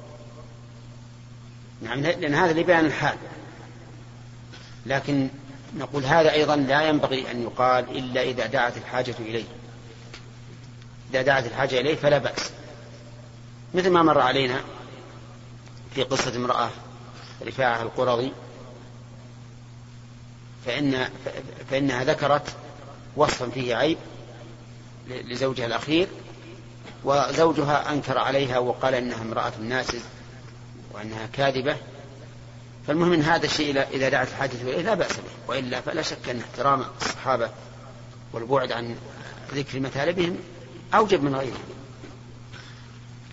نعم 1.83 2.01
لأن 2.01 2.35
هذا 2.35 2.53
لبيان 2.53 2.87
الحال. 2.87 3.17
لكن 4.87 5.29
نقول 5.77 6.05
هذا 6.05 6.33
أيضا 6.33 6.57
لا 6.57 6.89
ينبغي 6.89 7.31
أن 7.31 7.43
يقال 7.43 7.97
إلا 7.99 8.23
إذا 8.23 8.47
دعت 8.47 8.77
الحاجة 8.77 9.15
إليه. 9.19 9.45
إذا 11.15 11.23
دعت 11.23 11.47
الحاجة 11.47 11.81
إليه 11.81 11.97
فلا 11.97 12.19
بأس. 12.19 12.51
مثل 13.75 13.91
ما 13.91 14.03
مر 14.03 14.21
علينا 14.21 14.61
في 15.95 16.03
قصة 16.03 16.37
امرأة 16.37 16.71
رفاعة 17.47 17.83
القرظي 17.83 18.33
فإن 20.67 21.09
فإنها 21.71 22.05
ذكرت 22.05 22.57
وصفا 23.17 23.49
فيه 23.49 23.77
عيب 23.77 23.99
لزوجها 25.09 25.67
الأخير 25.67 26.09
وزوجها 27.05 27.93
أنكر 27.93 28.19
عليها 28.19 28.59
وقال 28.59 28.95
إنها 28.95 29.23
امرأة 29.23 29.53
ناسز 29.61 30.03
وأنها 30.93 31.27
كاذبة. 31.33 31.77
فالمهم 32.87 33.13
إن 33.13 33.23
هذا 33.23 33.47
الشيء 33.47 33.83
إذا 33.93 34.09
دعت 34.09 34.29
الحاجة 34.29 34.53
إليه 34.53 34.83
لا 34.83 34.95
بأس 34.95 35.17
به 35.17 35.49
وإلا 35.49 35.81
فلا 35.81 36.03
شك 36.03 36.29
أن 36.29 36.41
احترام 36.41 36.85
الصحابة 37.01 37.51
والبعد 38.33 38.73
عن 38.73 38.97
ذكر 39.55 39.81
مثالبهم 39.81 40.39
أوجب 40.95 41.23
من 41.23 41.35
غيرهم. 41.35 41.75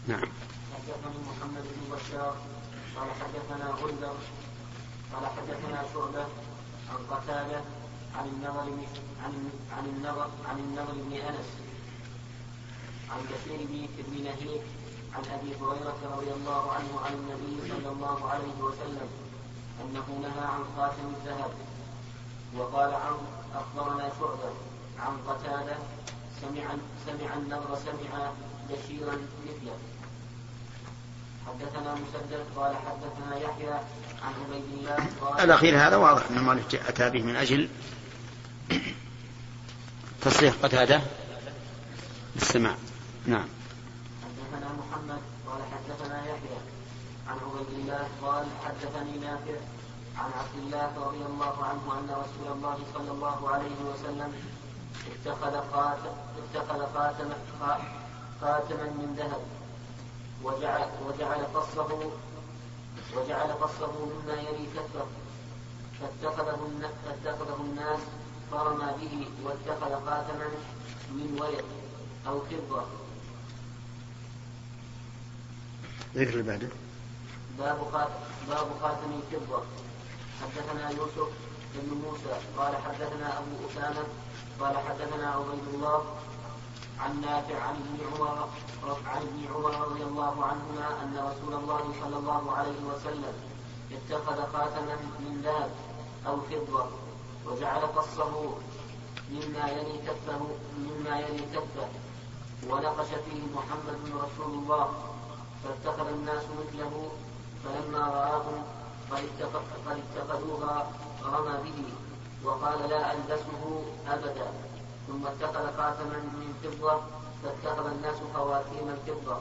نعم. 0.08 0.30
حدثنا 0.74 1.12
محمد 1.30 1.64
بن 1.64 1.96
بشار 1.96 2.36
قال 2.96 3.10
حدثنا 3.22 3.72
غندر 3.72 4.16
قال 5.14 5.26
حدثنا 5.26 5.84
شعبة 5.94 6.26
عن 6.92 6.98
قتادة 7.12 7.62
عن 8.16 8.26
النظر 8.28 8.62
عن 9.24 9.50
عن 9.78 9.86
النظر 9.86 10.30
عن 10.50 10.60
النظر 10.60 10.94
بن 10.94 11.14
أنس 11.14 11.50
عن 13.12 13.20
كثير 13.32 13.60
بن 14.08 14.24
نهيك 14.24 14.62
عن 15.16 15.24
أبي 15.34 15.56
هريرة 15.56 15.98
رضي 16.16 16.32
الله 16.34 16.72
عنه 16.72 17.00
عن 17.06 17.14
النبي 17.14 17.74
صلى 17.74 17.92
الله 17.92 18.30
عليه 18.30 18.58
وسلم 18.62 19.10
أنه 19.82 20.20
نهى 20.22 20.46
عن 20.48 20.64
خاتم 20.78 21.14
الذهب 21.18 21.52
وقال 22.58 22.94
عن 22.94 23.14
أخبرنا 23.56 24.10
شعبة 24.20 24.54
عن 25.00 25.18
قتادة 25.28 25.78
سمع 26.42 26.76
سمع 27.06 27.34
النظر 27.34 27.78
سمع 27.86 28.32
بشيرا 28.70 29.16
مثله. 29.48 29.78
حدثنا 31.48 31.94
مسدد 31.94 32.44
قال 32.56 32.76
حدثنا 32.76 33.38
يحيى 33.38 33.74
عن 34.24 34.34
عبيد 34.46 34.64
الله 34.74 35.06
قال 35.22 35.40
الأخير 35.44 35.88
هذا 35.88 35.96
واضح 35.96 36.24
أن 36.30 36.40
مالك 36.40 36.76
أتى 36.76 37.10
به 37.10 37.22
من 37.22 37.36
أجل 37.36 37.70
تصريح 40.22 40.54
قتادة 40.64 41.02
بالسماع 42.36 42.76
نعم. 43.26 43.48
حدثنا 44.24 44.68
محمد 44.74 45.22
قال 45.48 45.62
حدثنا 45.74 46.20
يحيى 46.22 46.58
عن 47.28 47.38
عبيد 47.38 47.80
الله 47.80 48.08
قال 48.22 48.46
حدثني 48.66 49.18
نافع 49.18 49.60
عن 50.18 50.32
عبد 50.40 50.56
الله 50.64 50.92
رضي 50.98 51.26
الله 51.26 51.66
عنه 51.66 52.00
أن 52.00 52.10
رسول 52.10 52.58
الله 52.58 52.78
صلى 52.94 53.12
الله 53.12 53.50
عليه 53.50 53.78
وسلم 53.94 54.34
اتخذ 55.08 55.72
خاتم 55.74 56.16
اتخذ 56.38 56.94
خاتم 56.94 57.30
خاتما 58.42 58.84
من 58.84 59.16
ذهب 59.18 59.42
وجعل 60.44 60.88
وجعل 61.08 61.44
قصه 61.56 62.12
وجعل 63.16 63.52
قصه 63.52 63.92
مما 64.06 64.34
يلي 64.34 64.66
كفه 64.76 65.06
فاتخذه 66.02 66.60
فاتخذه 67.06 67.62
الناس 67.62 68.00
فرمى 68.52 68.92
به 69.02 69.28
واتخذ 69.44 70.06
خاتما 70.06 70.48
من 71.12 71.38
ورق 71.42 71.66
أو 72.28 72.40
فضه 72.40 72.84
ذكر 76.16 76.30
اللي 76.30 76.44
بعده؟ 76.44 76.70
باب 77.58 77.78
خاتم 77.92 78.14
باب 78.50 78.68
خاتم 78.82 79.20
الفضة 79.34 79.64
حدثنا 80.42 80.90
يوسف 80.90 81.30
بن 81.76 81.98
موسى 82.04 82.40
قال 82.58 82.76
حدثنا 82.76 83.38
أبو 83.38 83.70
أسامة 83.70 84.04
قال 84.62 84.78
حدثنا 84.78 85.32
عبيد 85.32 85.68
الله 85.74 86.04
عن 87.00 87.22
نافع 87.22 87.62
عن 87.62 87.76
ابن 87.76 88.00
عمر 88.14 88.50
عن 89.06 89.22
ابن 89.22 89.46
عمر 89.56 89.88
رضي 89.88 90.04
الله 90.04 90.46
عنهما 90.46 91.04
أن 91.04 91.14
رسول 91.18 91.54
الله 91.54 91.84
صلى 92.02 92.18
الله 92.18 92.52
عليه 92.52 92.80
وسلم 92.94 93.34
اتخذ 93.92 94.52
خاتما 94.54 94.96
من 95.20 95.42
ذهب 95.44 95.72
أو 96.28 96.42
فضة 96.42 96.86
وجعل 97.46 97.82
قصه 97.82 98.54
مما 99.32 99.70
يلي 99.70 99.98
كفه 100.08 100.48
مما 100.78 101.20
يلي 101.20 101.46
كفه 101.56 101.88
ونقش 102.70 103.08
فيه 103.08 103.42
محمد 103.56 104.00
رسول 104.06 104.54
الله 104.54 104.90
فاتخذ 105.64 106.08
الناس 106.08 106.44
مثله 106.60 107.12
فلما 107.64 108.00
رآهم 108.00 108.64
قد 109.12 109.24
اتخذوها 110.18 110.92
رمى 111.26 111.58
به. 111.64 112.01
وقال 112.44 112.90
لا 112.90 113.14
ألبسه 113.14 113.84
أبدا. 114.08 114.48
ثم 115.08 115.28
اتخذ 115.28 115.78
خاتما 115.78 116.18
من 116.18 116.54
فضة 116.64 117.02
فاتخذ 117.44 117.86
الناس 117.86 118.16
خواتيم 118.34 118.90
الفضة. 118.90 119.38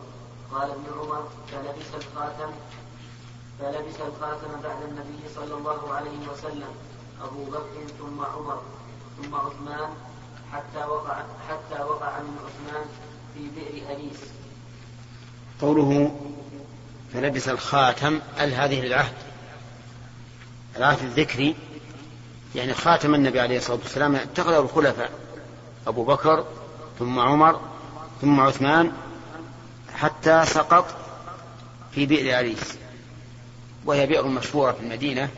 قال 0.53 0.71
ابن 0.71 0.85
عمر 1.01 1.29
فلبس 1.53 2.05
الخاتم 2.05 2.53
فلبس 3.61 3.95
الخاتم 3.95 4.61
بعد 4.63 4.83
النبي 4.83 5.35
صلى 5.35 5.55
الله 5.55 5.93
عليه 5.95 6.29
وسلم 6.33 6.75
أبو 7.23 7.45
بكر 7.45 7.93
ثم 7.99 8.25
عمر 8.25 8.63
ثم 9.23 9.35
عثمان 9.35 9.91
حتى 10.53 10.85
وقع 10.85 11.23
حتى 11.49 11.83
وقع 11.83 12.19
من 12.19 12.39
عثمان 12.45 12.85
في 13.35 13.49
بئر 13.49 13.97
أليس. 13.97 14.21
قوله 15.61 16.17
فلبس 17.13 17.49
الخاتم 17.49 18.21
ال 18.41 18.55
هذه 18.55 18.81
للعهد؟ 18.81 19.15
العهد 20.77 21.03
الذكري 21.03 21.57
يعني 22.55 22.75
خاتم 22.75 23.15
النبي 23.15 23.41
عليه 23.41 23.57
الصلاة 23.57 23.79
والسلام 23.83 24.17
اتخذه 24.17 24.59
الخلفاء 24.59 25.11
أبو 25.87 26.05
بكر 26.05 26.45
ثم 26.99 27.19
عمر 27.19 27.61
ثم 28.21 28.41
عثمان 28.41 28.93
حتى 29.95 30.47
سقط 30.47 30.97
في 31.93 32.07
بئر 32.07 32.41
أليس 32.41 32.79
وهي 33.85 34.07
بئر 34.07 34.27
مشهورة 34.27 34.73
في 34.73 34.81
المدينة 34.81 35.29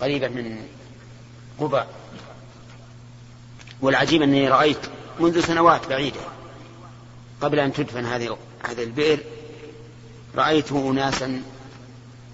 قريبة 0.00 0.28
من 0.28 0.66
قباء. 1.60 1.88
والعجيب 3.80 4.22
أني 4.22 4.48
رأيت 4.48 4.78
منذ 5.20 5.40
سنوات 5.40 5.88
بعيدة 5.88 6.20
قبل 7.40 7.58
أن 7.58 7.72
تدفن 7.72 8.04
هذه 8.04 8.38
هذه 8.68 8.82
البئر 8.82 9.18
رأيت 10.36 10.72
أناسا 10.72 11.42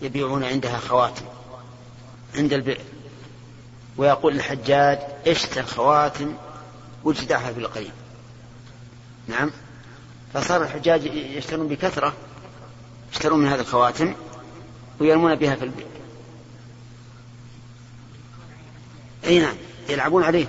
يبيعون 0.03 0.45
عندها 0.45 0.79
خواتم 0.79 1.25
عند 2.35 2.53
البئر. 2.53 2.94
ويقول 3.97 4.35
الحجاج 4.35 4.99
اشترى 5.27 5.61
الخواتم؟ 5.61 6.35
وجدها 7.05 7.53
في 7.53 7.61
القريب 7.61 7.93
نعم. 9.29 9.51
فصار 10.35 10.63
الحجاج 10.63 11.07
يشترون 11.15 11.69
بكثرة 11.69 12.13
يشترون 13.13 13.41
من 13.41 13.49
هذه 13.49 13.61
الخواتم 13.61 14.15
ويرمون 15.01 15.35
بها 15.35 15.55
في 15.55 15.65
البئر 15.65 15.87
أي 19.27 19.39
نعم 19.39 19.55
يلعبون 19.89 20.23
عليه. 20.23 20.47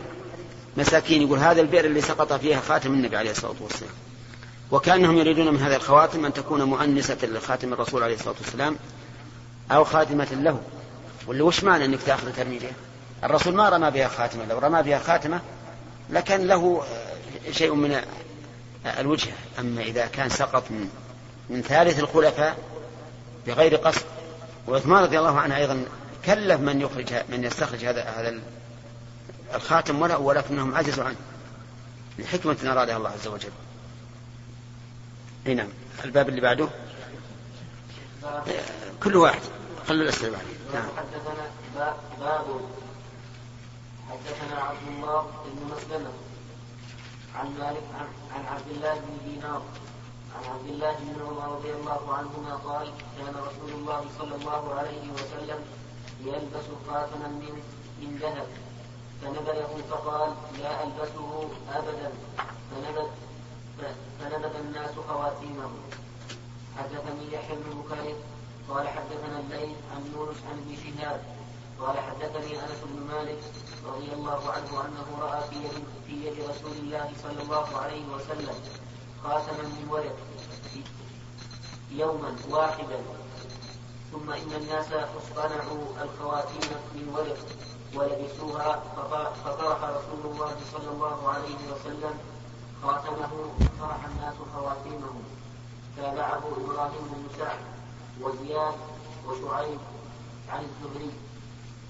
مساكين 0.78 1.22
يقول 1.22 1.40
هذا 1.40 1.62
البئر 1.62 1.86
اللي 1.86 2.02
سقط 2.02 2.34
فيها 2.34 2.60
خاتم 2.60 2.94
النبي 2.94 3.18
عليه 3.18 3.32
الصلاة 3.32 3.56
والسلام. 3.62 3.94
وكأنهم 4.72 5.18
يريدون 5.18 5.54
من 5.54 5.60
هذه 5.60 5.76
الخواتم 5.76 6.26
أن 6.26 6.34
تكون 6.34 6.64
مؤنسة 6.64 7.18
لخاتم 7.24 7.74
الرسول 7.74 8.04
عليه 8.04 8.16
الصلاة 8.16 8.36
والسلام 8.42 8.76
أو 9.72 9.84
خادمة 9.84 10.28
له. 10.32 10.62
ولا 11.28 11.44
وش 11.44 11.64
معنى 11.64 11.86
إنك 11.86 12.02
تأخذ 12.02 12.32
ترمي 12.32 12.60
بها؟ 12.60 12.74
الرسول 13.24 13.56
ما 13.56 13.70
رمى 13.70 13.92
بها 13.92 14.08
خاتمة 14.08 14.46
لو 14.46 14.60
رمى 14.60 14.84
بها 14.84 15.00
خاتمة 15.00 15.42
لكن 16.10 16.48
له 16.48 16.84
شيء 17.52 17.74
من 17.74 18.02
الوجهه 19.00 19.34
أما 19.60 19.82
إذا 19.82 20.06
كان 20.06 20.30
سقط 20.30 20.64
من 20.72 20.90
من 21.50 21.62
ثالث 21.62 22.00
الخلفاء 22.00 22.58
بغير 23.48 23.76
قصد. 23.76 24.06
وعثمان 24.68 25.04
رضي 25.04 25.20
الله 25.20 25.40
عنه 25.40 25.58
أيضا 25.58 25.86
كلف 26.26 26.60
من 26.60 26.82
يخرج 26.82 27.14
من 27.30 27.44
يستخرج 27.44 27.86
هذا 27.86 28.02
هذا 28.02 28.40
الخاتم 29.56 30.02
ولا 30.02 30.16
ولكنهم 30.16 30.76
عجزوا 30.76 31.04
عنه 31.04 31.16
لحكمة 32.20 32.58
أرادها 32.64 32.98
الله 32.98 33.10
عز 33.10 33.28
وجل. 33.28 33.52
نعم. 35.46 35.68
الباب 36.06 36.30
اللي 36.30 36.42
بعده؟ 36.42 36.68
كل 39.04 39.16
واحد. 39.16 39.42
خلوا 39.88 40.04
الأسئلة 40.04 40.32
بعد 40.32 40.46
نعم. 40.74 40.90
حدثنا 44.16 44.62
عبد 44.64 44.88
الله 44.88 45.22
بن 45.46 45.76
مسلمة 45.76 46.12
عن 47.36 47.48
مالك 47.60 47.84
عن, 48.36 48.46
عبد 48.46 48.72
الله 48.72 48.94
بن 48.94 49.18
دينار 49.30 49.62
عن 50.36 50.44
عبد 50.54 50.68
الله 50.68 50.94
بن 51.00 51.22
عمر 51.22 51.56
رضي 51.56 51.72
الله 51.72 52.14
عنهما 52.14 52.56
قال 52.56 52.88
كان 53.18 53.36
رسول 53.36 53.72
الله 53.80 54.06
صلى 54.20 54.36
الله 54.36 54.74
عليه 54.74 55.12
وسلم 55.14 55.60
يلبس 56.22 56.68
خاتما 56.88 57.28
من 57.28 57.64
من 58.02 58.18
ذهب 58.22 58.48
فنبذه 59.22 59.84
فقال 59.90 60.34
لا 60.62 60.84
ألبسه 60.84 61.50
أبدا 61.74 62.12
فنبذ 64.20 64.56
الناس 64.56 64.92
خواتيمه. 65.08 65.70
حدثني 66.78 67.34
يحيى 67.34 67.56
بن 67.56 67.82
بكير 67.82 68.16
قال 68.70 68.88
حدثنا 68.88 69.40
الليل 69.40 69.76
عن 69.96 70.12
يونس 70.16 70.38
عن 70.50 70.58
ابن 70.58 70.76
شهاب 70.84 71.22
قال 71.80 71.98
حدثني 72.00 72.60
أنس 72.60 72.80
بن 72.86 73.08
مالك 73.08 73.40
رضي 73.88 74.14
الله 74.14 74.42
عنه 74.52 74.86
أنه 74.86 75.08
رأى 75.20 75.42
في 75.50 75.56
يد 75.56 75.84
في 76.08 76.28
يد 76.28 76.50
رسول 76.50 76.78
الله 76.78 77.12
صلى 77.24 77.42
الله 77.42 77.78
عليه 77.78 78.06
وسلم 78.16 78.56
خاتما 79.24 79.64
من 79.64 79.88
ورق 79.90 80.16
يوما 81.92 82.36
واحدا. 82.50 83.00
ثم 84.12 84.32
إن 84.32 84.52
الناس 84.62 84.88
اصطنعوا 84.94 85.84
الخواتيم 86.04 86.72
من 86.96 87.14
ورق 87.16 87.38
ولبسوها 87.96 88.84
فطرح 89.46 89.84
رسول 89.84 90.32
الله 90.32 90.56
صلى 90.74 90.90
الله 90.92 91.30
عليه 91.30 91.62
وسلم 91.72 92.16
خاتمه 92.84 93.32
طرح 93.80 94.06
الناس 94.06 94.36
خواتيمه 94.56 95.14
تابعه 95.98 96.44
إبراهيم 96.58 97.04
بن 97.12 97.38
سعد 97.38 97.60
وزياد 98.22 98.76
وشعيب 99.28 99.80
عن 100.50 100.64
الزهري. 100.64 101.12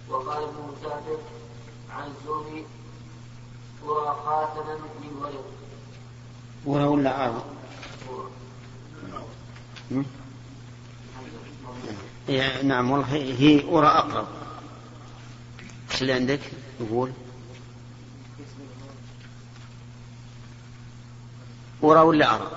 وقال 0.09 0.43
ابن 0.43 0.59
مسافر 0.71 1.17
عن 1.95 2.07
الزهري 2.07 2.65
ترى 3.81 4.15
خاتما 4.25 4.75
من 4.75 5.17
ورق 5.21 5.45
ورا 6.65 6.85
ولا 6.85 7.25
آه؟ 7.25 7.43
نعم 12.63 12.91
والله 12.91 13.07
هي 13.15 13.69
أرى 13.69 13.87
أقرب. 13.87 14.27
إيش 15.91 16.01
اللي 16.01 16.13
عندك؟ 16.13 16.39
يقول 16.79 17.11
أرى 21.83 21.99
ولا 21.99 22.35
أرى؟ 22.35 22.51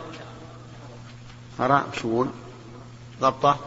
أرى 1.61 1.85
شو 1.93 2.09
يقول 2.09 2.29
ضبطة 3.21 3.59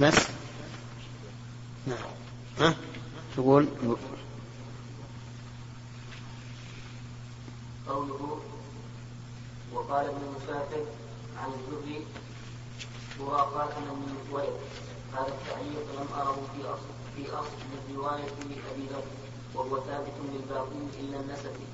بس 0.00 0.16
نعم 1.86 1.98
ها 2.58 2.74
تقول 3.36 3.68
قوله 7.88 8.40
وقال 9.72 10.06
ابن 10.06 10.20
مسافر 10.36 10.84
عن 11.38 11.50
الزهري 11.52 12.04
هو 13.20 13.36
خاتم 13.36 13.82
من 13.82 14.28
ولد 14.32 14.58
هذا 15.12 15.28
التعليق 15.28 16.00
لم 16.00 16.08
اره 16.14 16.42
في 16.54 16.62
اصل 16.64 16.90
في 17.16 17.32
اصل 17.32 17.56
من 17.72 17.96
روايه 17.96 18.24
ابي 18.72 18.86
ذر 18.90 19.04
وهو 19.54 19.80
ثابت 19.80 20.12
إلا 21.00 21.20
النسفي 21.20 21.66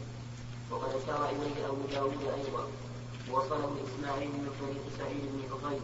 وقد 0.70 0.88
أشار 1.02 1.28
إليه 1.30 1.66
أبو 1.66 1.82
داود 1.92 2.22
أيضا 2.38 2.64
وصله 3.32 3.76
إسماعيل 3.86 4.28
من 4.28 4.50
طريق 4.60 4.84
سعيد 4.98 5.22
بن 5.32 5.40
حفيظ 5.50 5.82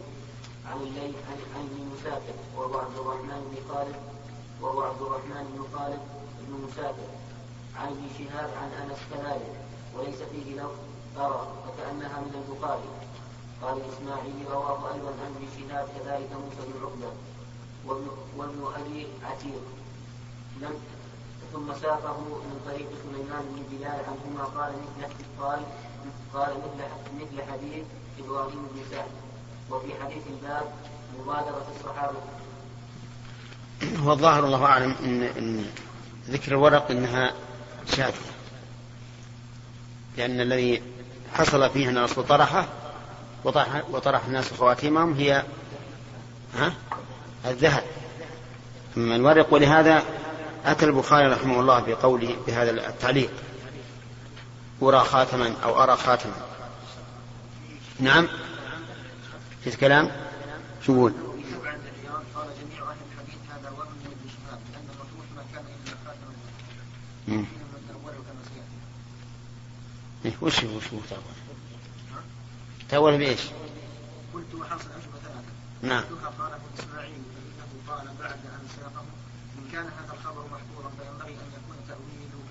عن 0.65 0.77
الليل 0.81 1.13
عن 1.29 1.37
عن 1.55 1.91
مسافر 1.93 2.33
وهو 2.57 2.77
عبد 2.79 2.97
الرحمن 2.97 3.41
بن 3.51 3.73
خالد 3.73 3.95
وهو 4.61 4.81
عبد 4.81 5.01
الرحمن 5.01 5.43
بن 5.53 5.77
خالد 5.77 5.99
بن 6.41 6.67
مسافر 6.67 7.09
عن 7.75 7.87
ابن 7.87 8.07
شهاب 8.17 8.49
عن 8.61 8.69
أنس 8.81 8.99
كذلك 9.11 9.55
وليس 9.95 10.15
فيه 10.31 10.55
لفظ 10.55 10.77
ترى 11.15 11.47
فكأنها 11.65 12.19
من 12.21 12.33
البخاري. 12.41 12.89
قال 13.61 13.77
الاسماعيلي 13.77 14.43
رواه 14.51 14.93
أيضا 14.93 15.09
عن 15.09 15.31
ابن 15.35 15.47
شهاب 15.57 15.87
كذلك 15.95 16.29
موسى 16.31 16.61
بن 16.67 16.83
عقبة 16.83 17.11
وابن, 18.37 18.73
أبي 18.75 19.07
عتيق. 19.23 19.63
لم 20.61 20.75
ثم 21.53 21.73
ساقه 21.81 22.17
من 22.19 22.59
طريق 22.65 22.87
سليمان 23.03 23.41
بن 23.55 23.77
بلال 23.77 23.99
عنهما 24.07 24.43
قال 24.43 24.73
مثل 24.97 25.13
قال 25.41 25.59
قال 26.33 26.53
مثل 26.57 26.83
مثل 27.21 27.51
حديث 27.51 27.83
إبراهيم 28.19 28.67
بن 28.73 28.81
سعد 28.91 29.09
وفي 29.69 29.87
حديث 30.03 30.23
الباب 30.27 30.63
مبادرة 31.19 31.65
الصحابة. 31.75 32.17
هو 34.03 34.11
الظاهر 34.11 34.45
الله 34.45 34.65
أعلم 34.65 34.95
إن, 35.03 35.23
إن 35.23 35.65
ذكر 36.29 36.51
الورق 36.51 36.91
إنها 36.91 37.33
شاذة. 37.95 38.13
لأن 40.17 40.41
الذي 40.41 40.81
حصل 41.33 41.69
فيه 41.69 41.89
أن 41.89 41.97
الرسول 41.97 42.25
طرحة 42.25 42.67
وطرح, 43.43 43.83
وطرح 43.91 44.25
الناس 44.25 44.53
خواتيمهم 44.53 45.13
هي 45.13 45.43
ها؟ 46.55 46.73
الذهب. 47.45 47.83
أما 48.97 49.15
الورق 49.15 49.53
ولهذا 49.53 50.03
أتى 50.65 50.85
البخاري 50.85 51.27
رحمه 51.27 51.59
الله 51.59 51.79
بقوله 51.79 52.37
بهذا 52.47 52.71
التعليق. 52.71 53.31
أرى 54.81 54.99
خاتما 54.99 55.53
أو 55.63 55.83
أرى 55.83 55.97
خاتما. 55.97 56.33
نعم. 57.99 58.27
في 59.63 59.69
الكلام؟ 59.69 60.11
شو 60.85 60.93
يقول؟ 60.93 61.13
إيه 70.25 70.33
وش 70.41 70.63
وش 70.63 70.93
هو 70.93 70.99
تأول؟ 71.09 71.23
تأول 72.89 73.17
بإيش؟ 73.17 73.41
قلت 74.33 74.55
وحاصل 74.55 74.89
أشبه 74.89 75.19
ثلاثة. 75.23 75.51
نعم. 75.81 76.03
قاله 76.39 76.59
إسماعيل 76.79 77.21
فإنه 77.33 77.95
قال 77.95 78.07
بعد 78.19 78.39
أن 78.45 78.62
كان 79.73 79.89
هذا 79.99 80.13
الخبر 80.13 80.43
محفوظا 80.55 80.89
فينبغي 80.97 81.35
أن 81.43 81.49
يكون 81.57 81.77
تأويله 81.89 82.49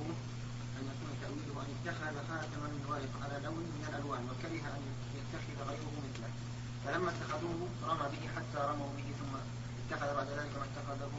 أن 0.79 0.85
يكون 0.93 1.11
تأويله 1.23 1.57
أن 1.63 1.71
اتخذ 1.77 2.15
خاتما 2.29 2.71
ورق 2.89 3.13
على 3.23 3.37
لون 3.47 3.65
من 3.75 3.83
الألوان 3.89 4.23
وكره 4.31 4.65
أن 4.77 4.83
يتخذ 5.19 5.59
غيره 5.71 5.95
مثله. 6.07 6.31
فلما 6.85 7.11
اتخذوه 7.15 7.61
رمى 7.91 8.07
به 8.13 8.23
حتى 8.37 8.61
رموا 8.71 8.91
به 8.97 9.09
ثم 9.21 9.35
اتخذ 9.83 10.09
بعد 10.17 10.29
ذلك 10.39 10.53
ما 10.61 10.67
اتخذه 10.71 11.15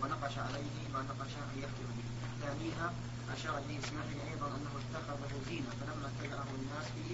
ونقش 0.00 0.34
عليه 0.46 0.76
ما 0.94 1.00
نقش 1.10 1.32
أن 1.44 1.48
به. 1.96 2.08
ثانيها 2.42 2.86
أشار 3.34 3.58
إليه 3.64 3.78
إسماعيل 3.84 4.18
أيضا 4.30 4.48
أنه 4.56 4.72
اتخذه 4.82 5.32
زينة 5.48 5.70
فلما 5.80 6.06
اتبعه 6.12 6.48
الناس 6.60 6.86
به 6.96 7.10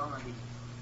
رمى 0.00 0.18
به. 0.26 0.38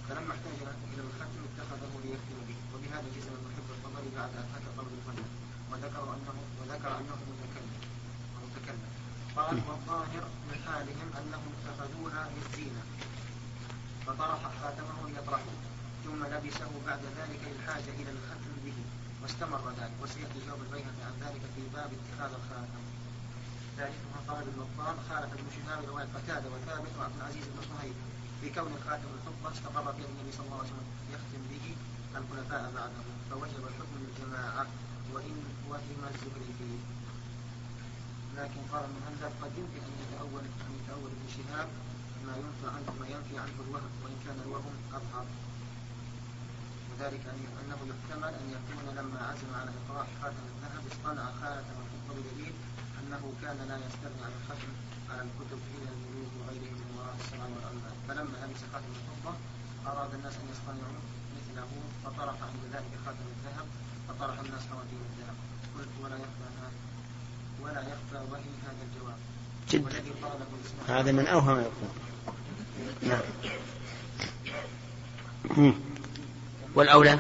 فلما 0.09 0.33
احتاج 0.35 0.59
إلى 0.93 1.03
الختم 1.07 1.41
اتخذه 1.49 1.93
ليختم 2.05 2.39
به. 2.49 2.59
وبهذا 2.73 3.09
جزم 3.17 3.33
المحب 3.39 3.69
الطبري 3.77 4.11
بعد 4.19 4.31
أن 4.41 4.47
حكى 4.55 4.71
قبل 4.79 4.93
الفن 4.99 5.44
وذكر 5.73 6.05
أنه 6.15 6.37
وذكر 6.61 6.91
أنه 7.01 7.17
متكلم. 7.31 7.81
متكلم. 8.45 8.91
قال 9.37 9.57
والظاهر 9.69 10.25
من 10.49 10.59
حالهم 10.67 11.09
أنهم 11.21 11.53
اتخذوها 11.57 12.23
للزينة. 12.35 12.83
فطرح 14.07 14.41
خاتمه 14.63 15.09
ليطرحه. 15.09 15.57
ثم 16.05 16.25
لبسه 16.25 16.71
بعد 16.87 17.03
ذلك 17.19 17.41
للحاجة 17.53 17.91
إلى 18.01 18.11
الختم 18.11 18.55
به. 18.65 18.79
واستمر 19.23 19.65
ذلك. 19.81 19.93
وسيأتي 20.03 20.39
جواب 20.47 20.61
البيهقي 20.67 21.03
عن 21.09 21.15
ذلك 21.25 21.43
في 21.55 21.63
باب 21.75 21.91
اتخاذ 21.99 22.33
الخاتم. 22.41 22.85
ثالثها 23.77 24.21
قال 24.29 24.43
ابن 24.43 24.67
بطال 24.79 24.97
خالف 25.09 25.33
ابن 25.33 25.49
شهاب 25.57 25.85
رواية 25.85 26.09
قتادة 26.17 26.49
وثابت 26.55 26.93
وعبد 26.99 27.17
العزيز 27.17 27.45
بن 27.45 27.61
صهيب 27.71 27.95
في 28.41 28.51
كون 28.51 28.73
الخاتم 28.79 29.09
الفضة 29.17 29.53
استقر 29.53 29.93
في 29.93 30.03
النبي 30.09 30.33
صلى 30.37 30.47
الله 30.47 30.59
عليه 30.59 30.73
وسلم. 30.73 30.89
يختم 31.15 31.43
به 31.51 31.67
الخلفاء 32.19 32.73
بعده. 32.77 33.05
فوجب 33.31 33.63
الحكم 33.71 33.97
للجماعة 34.03 34.67
وإن 35.13 35.37
وهم 35.71 36.01
الزهري 36.11 36.53
فيه. 36.59 36.79
لكن 38.39 38.61
قال 38.73 38.85
هذا 39.07 39.33
قد 39.43 39.53
يمكن 39.59 39.83
أن 39.89 39.95
يتأول 40.03 40.45
أن 40.65 40.71
يتأول 40.79 41.11
ابن 41.17 41.27
شهاب 41.37 41.69
ما 42.27 42.35
ينفي 42.43 42.67
عنه 42.75 42.91
ما 43.01 43.07
ينفي 43.15 43.39
عنه 43.39 43.57
الوهم 43.65 43.93
وإن 44.03 44.17
كان 44.27 44.39
الوهم 44.47 44.75
أظهر. 44.99 45.27
وذلك 46.91 47.25
أنه 47.61 47.81
يحتمل 47.91 48.33
أن 48.43 48.47
يكون 48.57 48.85
لما 48.99 49.21
عزم 49.29 49.51
على 49.61 49.71
إقراء 49.81 50.07
خاتم 50.23 50.45
الذهب 50.53 50.83
اصطنع 50.93 51.27
خاتم 51.41 51.77
الفضة 51.85 52.21
بدليل 52.21 52.55
أنه 53.01 53.33
كان 53.43 53.59
لا 53.69 53.77
يستغني 53.87 54.23
عن 54.27 54.33
الختم 54.39 54.73
على 55.11 55.23
الكتب 55.27 55.61
إلى 55.77 55.89
الملوك 55.97 56.33
وغيرهم 56.39 56.77
من 56.83 56.91
وراء 56.99 57.17
السماء 57.21 57.49
والأرض. 57.55 57.85
فلما 58.09 58.37
لبس 58.47 58.63
خاتم 58.73 58.93
الفضة 59.01 59.35
أراد 59.87 60.15
الناس 60.15 60.35
أن 60.43 60.47
يصطنعوا 60.53 61.01
مثله 61.37 61.71
فطرح 62.05 62.37
عند 62.43 62.63
ذلك 62.75 62.93
خاتم 63.05 63.27
الذهب. 63.37 63.67
فطرح 64.09 64.39
الناس 64.41 64.63
خواتيم 64.71 65.01
الذهب 65.11 65.37
قلت 65.79 65.89
ولا 66.03 66.17
يخفى 66.17 66.45
ولا 67.63 67.81
يخفى 67.81 68.33
وهي 68.33 68.51
هذا 68.67 68.83
الجواب. 68.87 69.19
جد. 69.71 69.85
هذا 70.89 71.13
من 71.13 71.27
أوهم 71.27 71.61
يكون 71.61 71.91
نعم. 73.03 73.21
والأولى؟ 76.75 77.19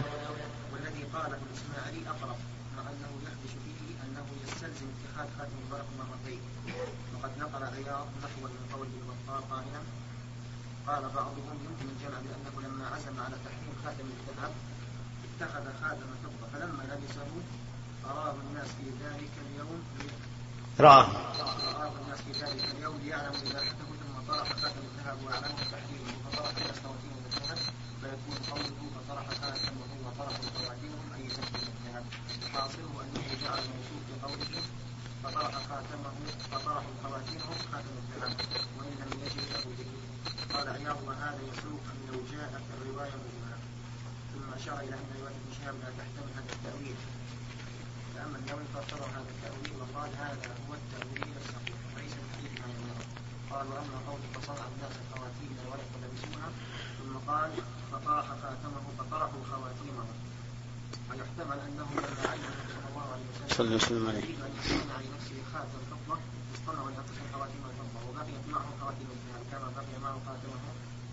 والذي 0.72 1.04
قاله 1.14 1.38
الإسماعيلي 1.46 2.08
أقرب 2.08 2.36
مع 2.76 2.82
أنه 2.82 3.10
يخدش 3.24 3.52
فيه 3.64 3.94
أنه 4.04 4.26
يستلزم 4.44 4.86
اتخاذ 4.94 5.28
خاتم 5.38 5.56
البرق 5.64 5.86
مرتين. 5.98 6.40
وقد 7.14 7.30
نقل 7.38 7.62
عياض 7.64 8.06
نحو 8.24 8.40
من 8.40 8.62
قول 8.72 8.86
البطال 8.86 9.50
قائلا. 9.50 9.80
قال 10.86 11.02
بعضهم 11.02 11.58
يمكن 11.66 11.86
الجمع 11.94 12.18
بأنه 12.24 12.68
لما 12.68 12.86
عزم 12.88 13.20
على 13.20 13.36
تحريم 13.44 13.74
خاتم 13.84 14.04
الذهب 14.04 14.52
اتخذ 15.34 15.64
خاتم 15.82 16.08
الفضة 16.14 16.46
فلما 16.52 16.82
لبسه 16.82 17.30
أراه 18.10 18.34
الناس 18.48 18.66
في 18.68 18.90
ذلك 19.04 19.30
اليوم 19.46 19.82
رآه. 20.80 21.06
رآه 21.78 21.92
الناس 22.02 22.18
في 22.26 22.32
ذلك 22.32 22.64
اليوم 22.76 22.96
ليعلموا 23.04 23.36
إباحته 23.50 23.88
ثم 24.00 24.14
طرح 24.28 24.48
خاتم 24.48 24.80
الذهب 24.90 25.18
وأعلموا 25.24 25.64
تحريمه 25.72 26.12
فطرح 26.24 26.50
الناس 26.56 26.78
خواتيم 26.84 27.12
الذهب 27.26 27.58
فيكون 28.00 28.38
قوله 28.50 28.90
فطرح 28.96 29.26
خاتم 29.40 29.74
وهو 29.80 30.10
طرح 30.18 30.36
خواتيمهم 30.56 31.08
أي 31.14 31.28
تحريم 31.28 31.68
الذهب. 31.74 32.04
حاصله 32.54 32.94
أنه 33.04 33.22
جعل 33.42 33.58
الموصوف 33.58 34.02
بقوله 34.10 34.62
فطرح 35.24 35.54
خاتمه 35.68 36.12
فطرح 36.52 36.84
خواتيمهم 37.02 37.58
خاتم 37.72 37.94
الذهب 38.02 38.36
وإن 38.78 38.92
لم 39.00 39.10
يجد 39.24 39.46
له 39.52 39.64
قال 40.54 40.68
عياض 40.68 40.98
وهذا 41.06 41.40
يسوق 41.52 41.80
أن 41.92 41.98
لو 42.12 42.18
جاءت 42.32 42.62
الرواية 42.74 43.14
أشار 44.56 44.78
إلى 44.86 44.94
أن 45.00 45.06
رواية 45.20 45.36
ابن 45.42 45.50
شهاب 45.58 45.74
لا 45.82 45.90
تحتمل 45.98 46.30
هذا 46.38 46.52
التأويل. 46.56 46.96
فأما 48.14 48.36
النووي 48.40 48.66
فاعتبر 48.74 49.06
هذا 49.16 49.30
التأويل 49.34 49.72
وقال 49.80 50.10
هذا 50.24 50.50
هو 50.66 50.72
التأويل 50.80 51.28
الصحيح 51.42 51.78
وليس 51.94 52.14
الحديث 52.24 52.52
ما 52.60 52.66
يظهر 52.72 52.98
قال 53.50 53.66
وأما 53.72 53.98
قول 54.08 54.20
فصنع 54.34 54.64
الناس 54.74 54.94
خواتيم 55.12 55.52
ولم 55.70 55.88
يلبسونها 55.94 56.50
ثم 56.98 57.14
قال 57.30 57.50
فطرح 57.92 58.26
خاتمه 58.42 58.84
فطرحوا 58.98 59.42
خواتيمه. 59.52 60.04
ويحتمل 61.10 61.58
أنه 61.68 61.88
لما 62.04 62.22
علم 62.32 62.52
صلى 62.74 62.86
الله 62.90 63.06
عليه 63.14 63.26
وسلم 63.30 63.48
صلى 63.56 63.66
الله 63.66 63.78
عليه 63.78 63.86
وسلم 63.86 64.06
يريد 64.18 64.40
أن 64.46 64.52
يصنع 64.60 64.96
لنفسه 65.04 65.38
خاتم 65.52 65.80
فضة 65.90 66.16
اصطنع 66.54 66.82
لأنفسه 66.90 67.22
خواتيم 67.32 67.62
الفضة 67.70 68.00
وبقيت 68.08 68.44
معه 68.54 68.68
خواتيم 68.80 69.08
الذهب 69.16 69.42
كما 69.52 69.68
بقي 69.76 69.94
معه 70.04 70.16
خاتمه 70.26 70.60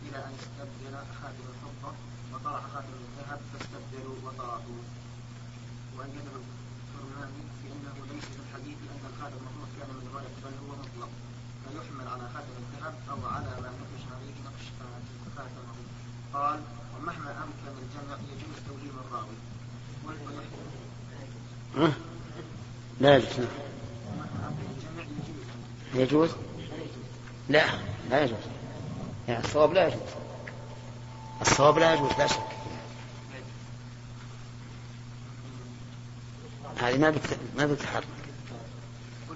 إلى 0.06 0.18
أن 0.28 0.34
استبدل 0.44 0.96
خاتم 1.22 1.46
الفضة 1.54 1.92
وطرح 2.32 2.64
خاتم 2.74 2.96
الذهب 3.08 3.40
فاستبدلوا 3.52 4.18
وطرحوا 4.26 4.80
وأن 5.96 6.10
كتب 6.18 6.34
الفرماني 6.42 7.42
في 7.60 7.66
أنه 7.76 7.96
ليس 8.12 8.26
في 8.34 8.40
الحديث 8.46 8.78
أن 8.94 9.04
الخاتم 9.12 9.40
المخلوق 9.42 9.72
كان 9.80 9.90
من 9.98 10.04
الغاية 10.08 10.34
بل 10.44 10.54
هو 10.64 10.72
مطلق 10.84 11.12
فيحمل 11.64 12.08
على 12.14 12.26
خاتم 12.34 12.56
الذهب 12.64 12.96
أو 13.12 13.20
على 13.36 13.52
ما 13.64 13.70
نقش 13.82 14.04
عليه 14.16 14.36
نقش 14.48 14.66
خاتمه 15.38 15.76
قال 16.34 16.60
ومهما 16.96 17.32
أمكن 17.46 17.72
الجمع 17.84 18.18
يجوز 18.32 18.58
توهيم 18.68 18.96
الراوي 19.06 19.38
لا 23.02 23.16
يجوز؟ 23.18 23.48
يجوز 25.94 26.30
لا 27.50 27.66
لا 28.10 28.24
يجوز. 28.24 28.38
يعني 29.28 29.46
الصواب 29.46 29.74
لا 29.74 29.88
يجوز. 29.88 30.00
الصواب 31.42 31.78
لا 31.78 31.94
يجوز 31.94 32.12
لا 32.18 32.28
شك. 32.28 32.40
هذه 36.82 36.98
ما 36.98 37.10
بت... 37.10 37.38
ما 37.58 37.66
بتتحرك 37.66 38.04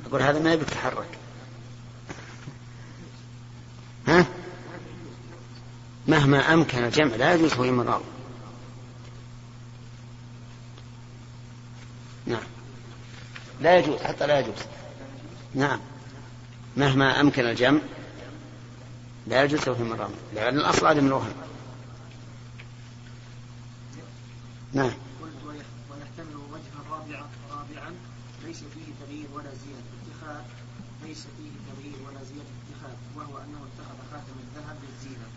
أقول 0.06 0.22
هذا 0.22 0.40
ما 0.40 0.56
بيتحرك 0.56 1.08
ها؟ 4.08 4.26
مهما 6.08 6.54
أمكن 6.54 6.84
الجمع 6.84 7.16
لا 7.16 7.34
يجوز 7.34 7.54
هو 7.54 7.64
الراوي 7.64 8.04
لا 13.66 13.78
يجوز 13.78 14.02
حتى 14.02 14.28
لا 14.28 14.40
يجوز. 14.40 14.62
نعم. 15.56 15.80
مهما 16.78 17.22
أمكن 17.22 17.46
الجمع 17.46 17.80
لا 19.28 19.44
يجوز 19.44 19.60
توهيم 19.60 19.94
الراوي 19.94 20.14
لأن 20.36 20.58
الأصل 20.58 20.88
عدم 20.88 21.08
الوهم. 21.08 21.34
نعم 24.74 24.92
ويحتمل 25.90 26.36
وجها 26.36 26.80
رابعا 26.92 27.26
رابعا 27.52 27.94
ليس 28.44 28.58
فيه 28.58 29.06
تغيير 29.06 29.28
ولا 29.34 29.50
زيادة 29.64 29.92
اتخاذ 30.02 30.44
ليس 31.04 31.28
فيه 31.38 31.52
تغيير 31.70 31.98
ولا 32.08 32.24
زيادة 32.24 32.54
اتخاذ 32.62 32.96
وهو 33.16 33.38
أنه 33.38 33.60
اتخذ 33.70 33.98
خاتم 34.12 34.36
الذهب 34.46 34.78
للزينة 34.84 35.28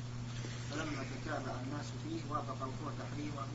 فلما 0.71 1.05
تتابع 1.13 1.55
الناس 1.67 1.87
فيه 2.05 2.21
وافق 2.31 2.59
القوة 2.63 2.93
تحريمه 3.03 3.47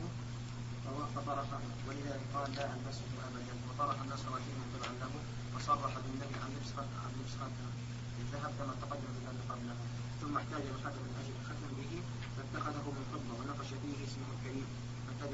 فطرح 1.15 1.45
ولذلك 1.87 2.23
قال 2.35 2.49
لا 2.55 2.65
ألبسه 2.73 3.09
أبدا 3.27 3.53
وطرح 3.67 4.01
الناس 4.01 4.19
خواتيمهم 4.27 4.67
تبعا 4.73 4.93
له 5.01 5.11
وصرح 5.55 5.93
بالنبي 6.03 6.35
عن 6.43 6.49
لبس 6.55 6.71
عن 7.03 7.11
لبس 7.17 7.33
خاتم 7.39 7.69
الذهب 8.21 8.51
كما 8.59 8.73
تقدم 8.81 9.09
في 9.13 9.19
الباب 9.21 9.37
قبله 9.49 9.75
ثم 10.21 10.37
احتاج 10.37 10.63
الخاتم 10.75 11.01
من 11.07 11.15
أجل 11.21 11.33
الختم 11.41 11.71
به 11.79 11.93
فاتخذه 12.35 12.85
من 12.97 13.05
فضة 13.13 13.33
ونقش 13.39 13.69
فيه 13.81 13.97
اسمه 14.07 14.27
الكريم 14.35 14.67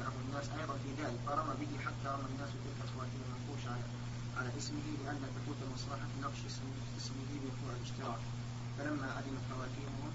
فاتبعه 0.00 0.20
الناس 0.28 0.46
أيضا 0.60 0.74
في 0.84 0.90
ذلك 1.02 1.18
فرمى 1.26 1.54
به 1.60 1.72
حتى 1.86 2.06
رمى 2.14 2.28
الناس 2.32 2.50
تلك 2.64 2.78
الخواتيم 2.86 3.20
المنقوش 3.26 3.62
على 3.72 3.84
على 4.38 4.48
اسمه 4.58 4.86
لأن 5.04 5.20
تفوت 5.36 5.60
مصلحة 5.74 6.08
نقش 6.24 6.40
اسمه, 6.50 6.72
اسمه 6.98 7.22
بوقوع 7.42 7.70
الاشتراك. 7.76 8.22
فلما 8.78 9.06
علمت 9.16 9.44
خواتيمهم 9.50 10.12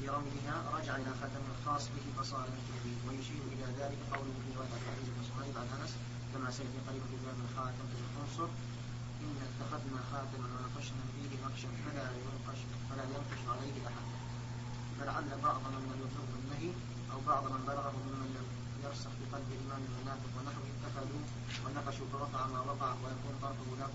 برميها 0.00 0.56
رجع 0.76 0.94
إلى 0.96 1.12
ختم 1.22 1.44
الخاص 1.54 1.84
به 1.94 2.06
فصار 2.18 2.46
مثل 2.56 2.74
به 2.84 2.96
ويشير 3.06 3.42
إلى 3.52 3.66
ذلك 3.80 4.00
قوله 4.14 4.34
في 4.42 4.48
رواية 4.56 4.72
عبد 4.76 4.86
العزيز 4.88 5.08
بن 5.16 5.22
صهيب 5.30 5.54
عن 5.60 5.68
أنس 5.76 5.92
كما 6.32 6.48
سيأتي 6.56 6.78
قريبا 6.88 7.06
في 7.12 7.16
باب 7.26 7.38
الخاتم 7.46 7.84
في 7.92 7.96
العنصر 8.04 8.48
إن 9.24 9.36
اتخذنا 9.48 10.00
خاتما 10.12 10.48
ونقشنا 10.54 11.02
فيه 11.12 11.30
نقشا 11.44 11.68
فلا 11.84 12.06
ينقش 12.24 12.60
فلا 12.88 13.04
ينقش 13.14 13.42
عليه 13.52 13.76
أحد. 13.90 14.06
فلعل 14.98 15.28
بعض 15.46 15.60
من 15.88 15.98
يطلب 16.04 16.30
النهي 16.40 16.70
أو 17.12 17.18
بعض 17.26 17.44
من 17.54 17.62
بلغه 17.70 17.92
ممن 18.06 18.30
يرسخ 18.84 19.10
في 19.18 19.24
قلب 19.32 19.48
الإمام 19.56 19.82
المنافق 19.88 20.30
ونحوه 20.36 20.66
اتخذوا 20.74 21.22
ونقشوا 21.64 22.06
فوقع 22.12 22.46
ما 22.46 22.60
وقع 22.60 22.90
ويكون 23.02 23.34
طرفه 23.42 23.70
له 23.82 23.92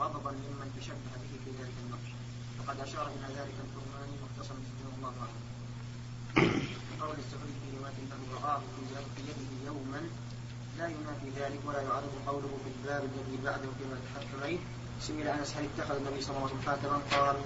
غضبا 0.00 0.30
ممن 0.30 0.68
تشبه 0.80 1.12
به 1.22 1.32
في 1.44 1.50
ذلك 1.60 1.76
النقش. 1.84 2.10
وقد 2.58 2.80
أشار 2.80 3.06
إلى 3.16 3.28
ذلك 3.38 3.56
الكرماني 3.64 4.14
مختصرا 4.24 4.56
رحمه 4.56 4.96
الله 4.96 5.14
عنه. 5.24 5.38
قول 7.00 7.16
السعودي 7.24 7.56
في 7.62 7.68
رواية 7.78 7.98
أنه 8.14 8.28
رآه 8.42 8.60
في 9.14 9.22
يده 9.22 9.50
يوما 9.66 10.00
لا 10.78 10.86
ينافي 10.88 11.28
ذلك 11.40 11.60
ولا 11.66 11.80
يعرض 11.82 12.12
قوله 12.26 12.58
في 12.64 12.70
الباب 12.76 13.02
الذي 13.04 13.36
بعده 13.44 13.68
فيما 13.78 13.96
تحكمين 14.14 14.58
سئل 15.00 15.28
أنس 15.28 15.56
هل 15.56 15.64
اتخذ 15.64 15.96
النبي 15.96 16.20
صلى 16.22 16.36
الله 16.36 16.48
عليه 16.48 16.78
وسلم 16.78 17.02
قال 17.10 17.36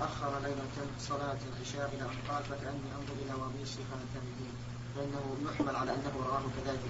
أخر 0.00 0.32
ليلة 0.42 0.88
صلاة 1.00 1.38
العشاء 1.48 1.90
إلى 1.94 2.02
أن 2.02 2.16
قال 2.28 2.42
فكأني 2.44 2.90
أنظر 2.98 3.14
إلى 3.24 3.34
وبيص 3.34 3.70
خاتمه 3.90 4.40
فإنه 4.96 5.50
يحمل 5.52 5.76
على 5.76 5.90
أنه 5.90 6.12
رآه 6.30 6.42
كذلك. 6.64 6.80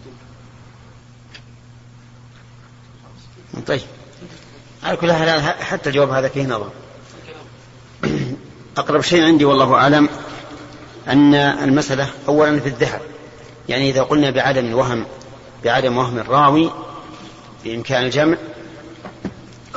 تلك 3.55 3.67
طيب. 3.67 3.81
على 4.83 4.97
كل 4.97 5.13
حال 5.13 5.43
حتى 5.43 5.89
الجواب 5.89 6.11
هذا 6.11 6.29
فيه 6.29 6.47
نظر. 6.47 6.71
أقرب 8.79 9.01
شيء 9.01 9.25
عندي 9.25 9.45
والله 9.45 9.75
أعلم 9.75 10.09
أن 11.09 11.35
المسألة 11.35 12.11
أولا 12.29 12.61
في 12.61 12.69
الذهب. 12.69 13.01
يعني 13.69 13.91
إذا 13.91 14.03
قلنا 14.03 14.31
بعدم 14.31 14.67
الوهم 14.67 15.07
بعدم 15.65 15.97
وهم 15.97 16.19
الراوي 16.19 16.71
بإمكان 17.65 18.05
الجمع 18.05 18.37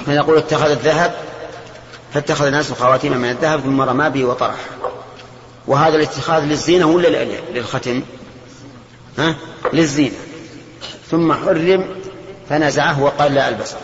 فنقول 0.05 0.37
اتخذ 0.37 0.69
الذهب 0.69 1.32
فاتخذ 2.13 2.45
الناس 2.45 2.73
خواتيم 2.73 3.17
من 3.17 3.29
الذهب 3.29 3.59
ثم 3.59 3.81
رمى 3.81 4.09
به 4.09 4.25
وطرح. 4.25 4.55
وهذا 5.67 5.95
الاتخاذ 5.95 6.43
للزينة 6.43 6.85
ولا 6.85 7.25
للختم 7.53 8.01
ها؟ 9.17 9.35
للزينة. 9.73 10.15
ثم 11.11 11.33
حرم 11.33 11.85
فنزعه 12.49 13.01
وقال 13.01 13.33
لا 13.33 13.49
ألبسه 13.49 13.77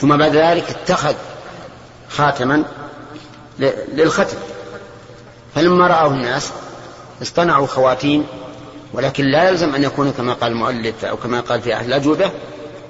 ثم 0.00 0.16
بعد 0.16 0.36
ذلك 0.36 0.70
اتخذ 0.70 1.14
خاتما 2.08 2.64
للختم 3.92 4.36
فلما 5.54 5.86
رآه 5.86 6.06
الناس 6.06 6.50
اصطنعوا 7.22 7.66
خواتيم 7.66 8.26
ولكن 8.92 9.24
لا 9.24 9.48
يلزم 9.48 9.74
أن 9.74 9.82
يكون 9.82 10.12
كما 10.12 10.32
قال 10.32 10.52
المؤلف 10.52 11.04
أو 11.04 11.16
كما 11.16 11.40
قال 11.40 11.62
في 11.62 11.74
أهل 11.74 11.86
الأجوبة 11.86 12.30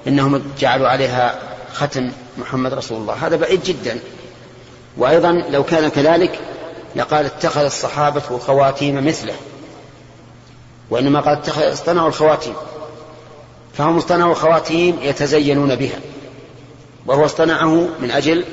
إنهم 0.07 0.43
جعلوا 0.59 0.89
عليها 0.89 1.39
ختم 1.75 2.11
محمد 2.39 2.75
رسول 2.75 3.01
الله. 3.01 3.15
هذا 3.27 3.37
بعيد 3.37 3.63
جدا. 3.63 3.99
وأيضا 4.97 5.33
لو 5.33 5.65
كان 5.65 5.89
كذلك 5.89 6.41
لقال 6.97 7.25
اتخذ 7.25 7.61
الصحابة 7.61 8.39
خواتيم 8.39 9.07
مثله. 9.07 9.35
وإنما 10.91 11.21
قال 11.21 11.39
اتخذ 11.39 11.73
اصطنعوا 11.73 12.09
الخواتيم. 12.09 12.55
فهم 13.75 13.97
اصطنعوا 13.97 14.35
خواتيم 14.35 14.99
يتزينون 15.03 15.77
بها. 15.77 16.01
وهو 17.07 17.25
اصطنعه 17.25 17.89
من 18.01 18.11
أجل 18.11 18.45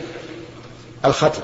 الختم. 1.05 1.41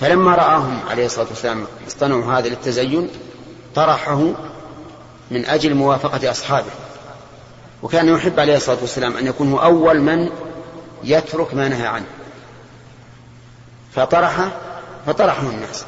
فلما 0.00 0.34
رآهم 0.34 0.80
عليه 0.90 1.06
الصلاة 1.06 1.26
والسلام 1.28 1.66
اصطنعوا 1.86 2.32
هذا 2.32 2.48
للتزين 2.48 3.08
طرحه 3.74 4.20
من 5.30 5.46
أجل 5.46 5.74
موافقة 5.74 6.30
أصحابه. 6.30 6.70
وكان 7.82 8.08
يحب 8.08 8.40
عليه 8.40 8.56
الصلاة 8.56 8.78
والسلام 8.80 9.16
أن 9.16 9.26
يكون 9.26 9.52
هو 9.52 9.58
أول 9.58 10.00
من 10.00 10.30
يترك 11.06 11.54
ما 11.54 11.68
نهى 11.68 11.86
عنه. 11.86 12.06
فطرح 13.94 14.48
فطرحه 15.06 15.48
الناس. 15.48 15.84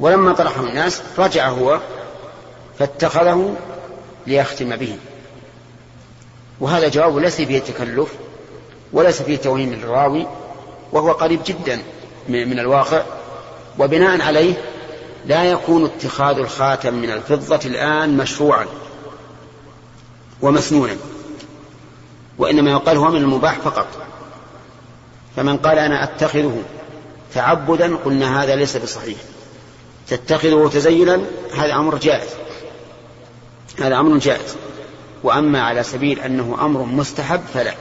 ولما 0.00 0.32
طرحه 0.32 0.60
الناس 0.60 1.02
رجع 1.18 1.48
هو 1.48 1.80
فاتخذه 2.78 3.56
ليختم 4.26 4.76
به. 4.76 4.98
وهذا 6.60 6.88
جواب 6.88 7.18
ليس 7.18 7.36
فيه 7.36 7.58
تكلف 7.58 8.12
وليس 8.92 9.22
فيه 9.22 9.36
توهين 9.36 9.74
للراوي 9.74 10.26
وهو 10.92 11.12
قريب 11.12 11.40
جدا 11.46 11.82
من 12.28 12.58
الواقع. 12.58 13.02
وبناء 13.78 14.22
عليه 14.22 14.54
لا 15.26 15.44
يكون 15.44 15.84
اتخاذ 15.84 16.38
الخاتم 16.38 16.94
من 16.94 17.10
الفضة 17.10 17.60
الآن 17.64 18.16
مشروعا 18.16 18.66
ومسنونا. 20.42 20.96
وإنما 22.38 22.70
يقال 22.70 22.96
هو 22.96 23.10
من 23.10 23.16
المباح 23.16 23.58
فقط. 23.58 23.86
فمن 25.36 25.56
قال 25.56 25.78
أنا 25.78 26.04
أتخذه 26.04 26.62
تعبدا 27.34 27.96
قلنا 27.96 28.42
هذا 28.42 28.56
ليس 28.56 28.76
بصحيح. 28.76 29.18
تتخذه 30.08 30.70
تزينا 30.72 31.20
هذا 31.56 31.74
أمر 31.74 31.98
جائز. 31.98 32.28
هذا 33.80 33.98
أمر 33.98 34.18
جائز. 34.18 34.56
وأما 35.22 35.62
على 35.62 35.82
سبيل 35.82 36.20
أنه 36.20 36.58
أمر 36.60 36.82
مستحب 36.82 37.40
فلا. 37.54 37.74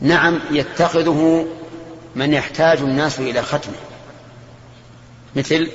نعم 0.00 0.40
يتخذه 0.50 1.46
من 2.16 2.32
يحتاج 2.32 2.78
الناس 2.78 3.20
إلى 3.20 3.42
ختمه. 3.42 3.74
مثل؟ 5.36 5.70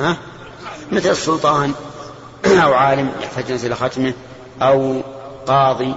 ها؟ 0.00 0.16
مثل 0.92 1.10
السلطان 1.10 1.74
أو 2.46 2.74
عالم 2.74 3.12
يحتاج 3.22 3.44
الناس 3.44 3.64
إلى 3.64 3.74
ختمه 3.74 4.12
أو 4.62 5.00
قاضي 5.46 5.94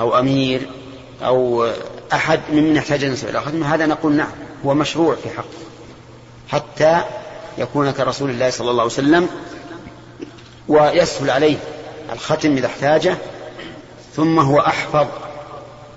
أو 0.00 0.18
أمير 0.18 0.68
أو 1.22 1.68
أحد 2.12 2.40
ممن 2.52 2.76
يحتاج 2.76 3.04
الناس 3.04 3.24
إلى 3.24 3.40
ختمه 3.40 3.74
هذا 3.74 3.86
نقول 3.86 4.12
نعم 4.12 4.32
هو 4.66 4.74
مشروع 4.74 5.14
في 5.14 5.30
حقه. 5.30 5.44
حتى 6.48 7.02
يكون 7.58 7.90
كرسول 7.90 8.30
الله 8.30 8.50
صلى 8.50 8.70
الله 8.70 8.82
عليه 8.82 8.92
وسلم 8.92 9.28
ويسهل 10.68 11.30
عليه 11.30 11.56
الختم 12.12 12.56
إذا 12.56 12.66
احتاجه 12.66 13.16
ثم 14.16 14.38
هو 14.38 14.60
أحفظ 14.60 15.06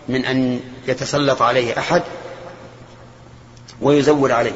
من 0.08 0.26
أن 0.26 0.60
يتسلط 0.88 1.42
عليه 1.42 1.80
أحد 1.80 2.04
ويزور 3.82 4.32
عليه. 4.32 4.52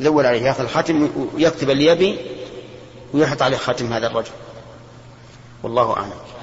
يزور 0.00 0.26
عليه 0.26 0.42
يأخذ 0.42 0.60
الختم 0.60 1.08
ويكتب 1.34 1.70
اللي 1.70 1.86
يبي 1.86 2.18
ويحط 3.14 3.42
عليه 3.42 3.56
ختم 3.56 3.92
هذا 3.92 4.06
الرجل. 4.06 4.30
والله 5.62 5.96
أعلم. 5.96 6.33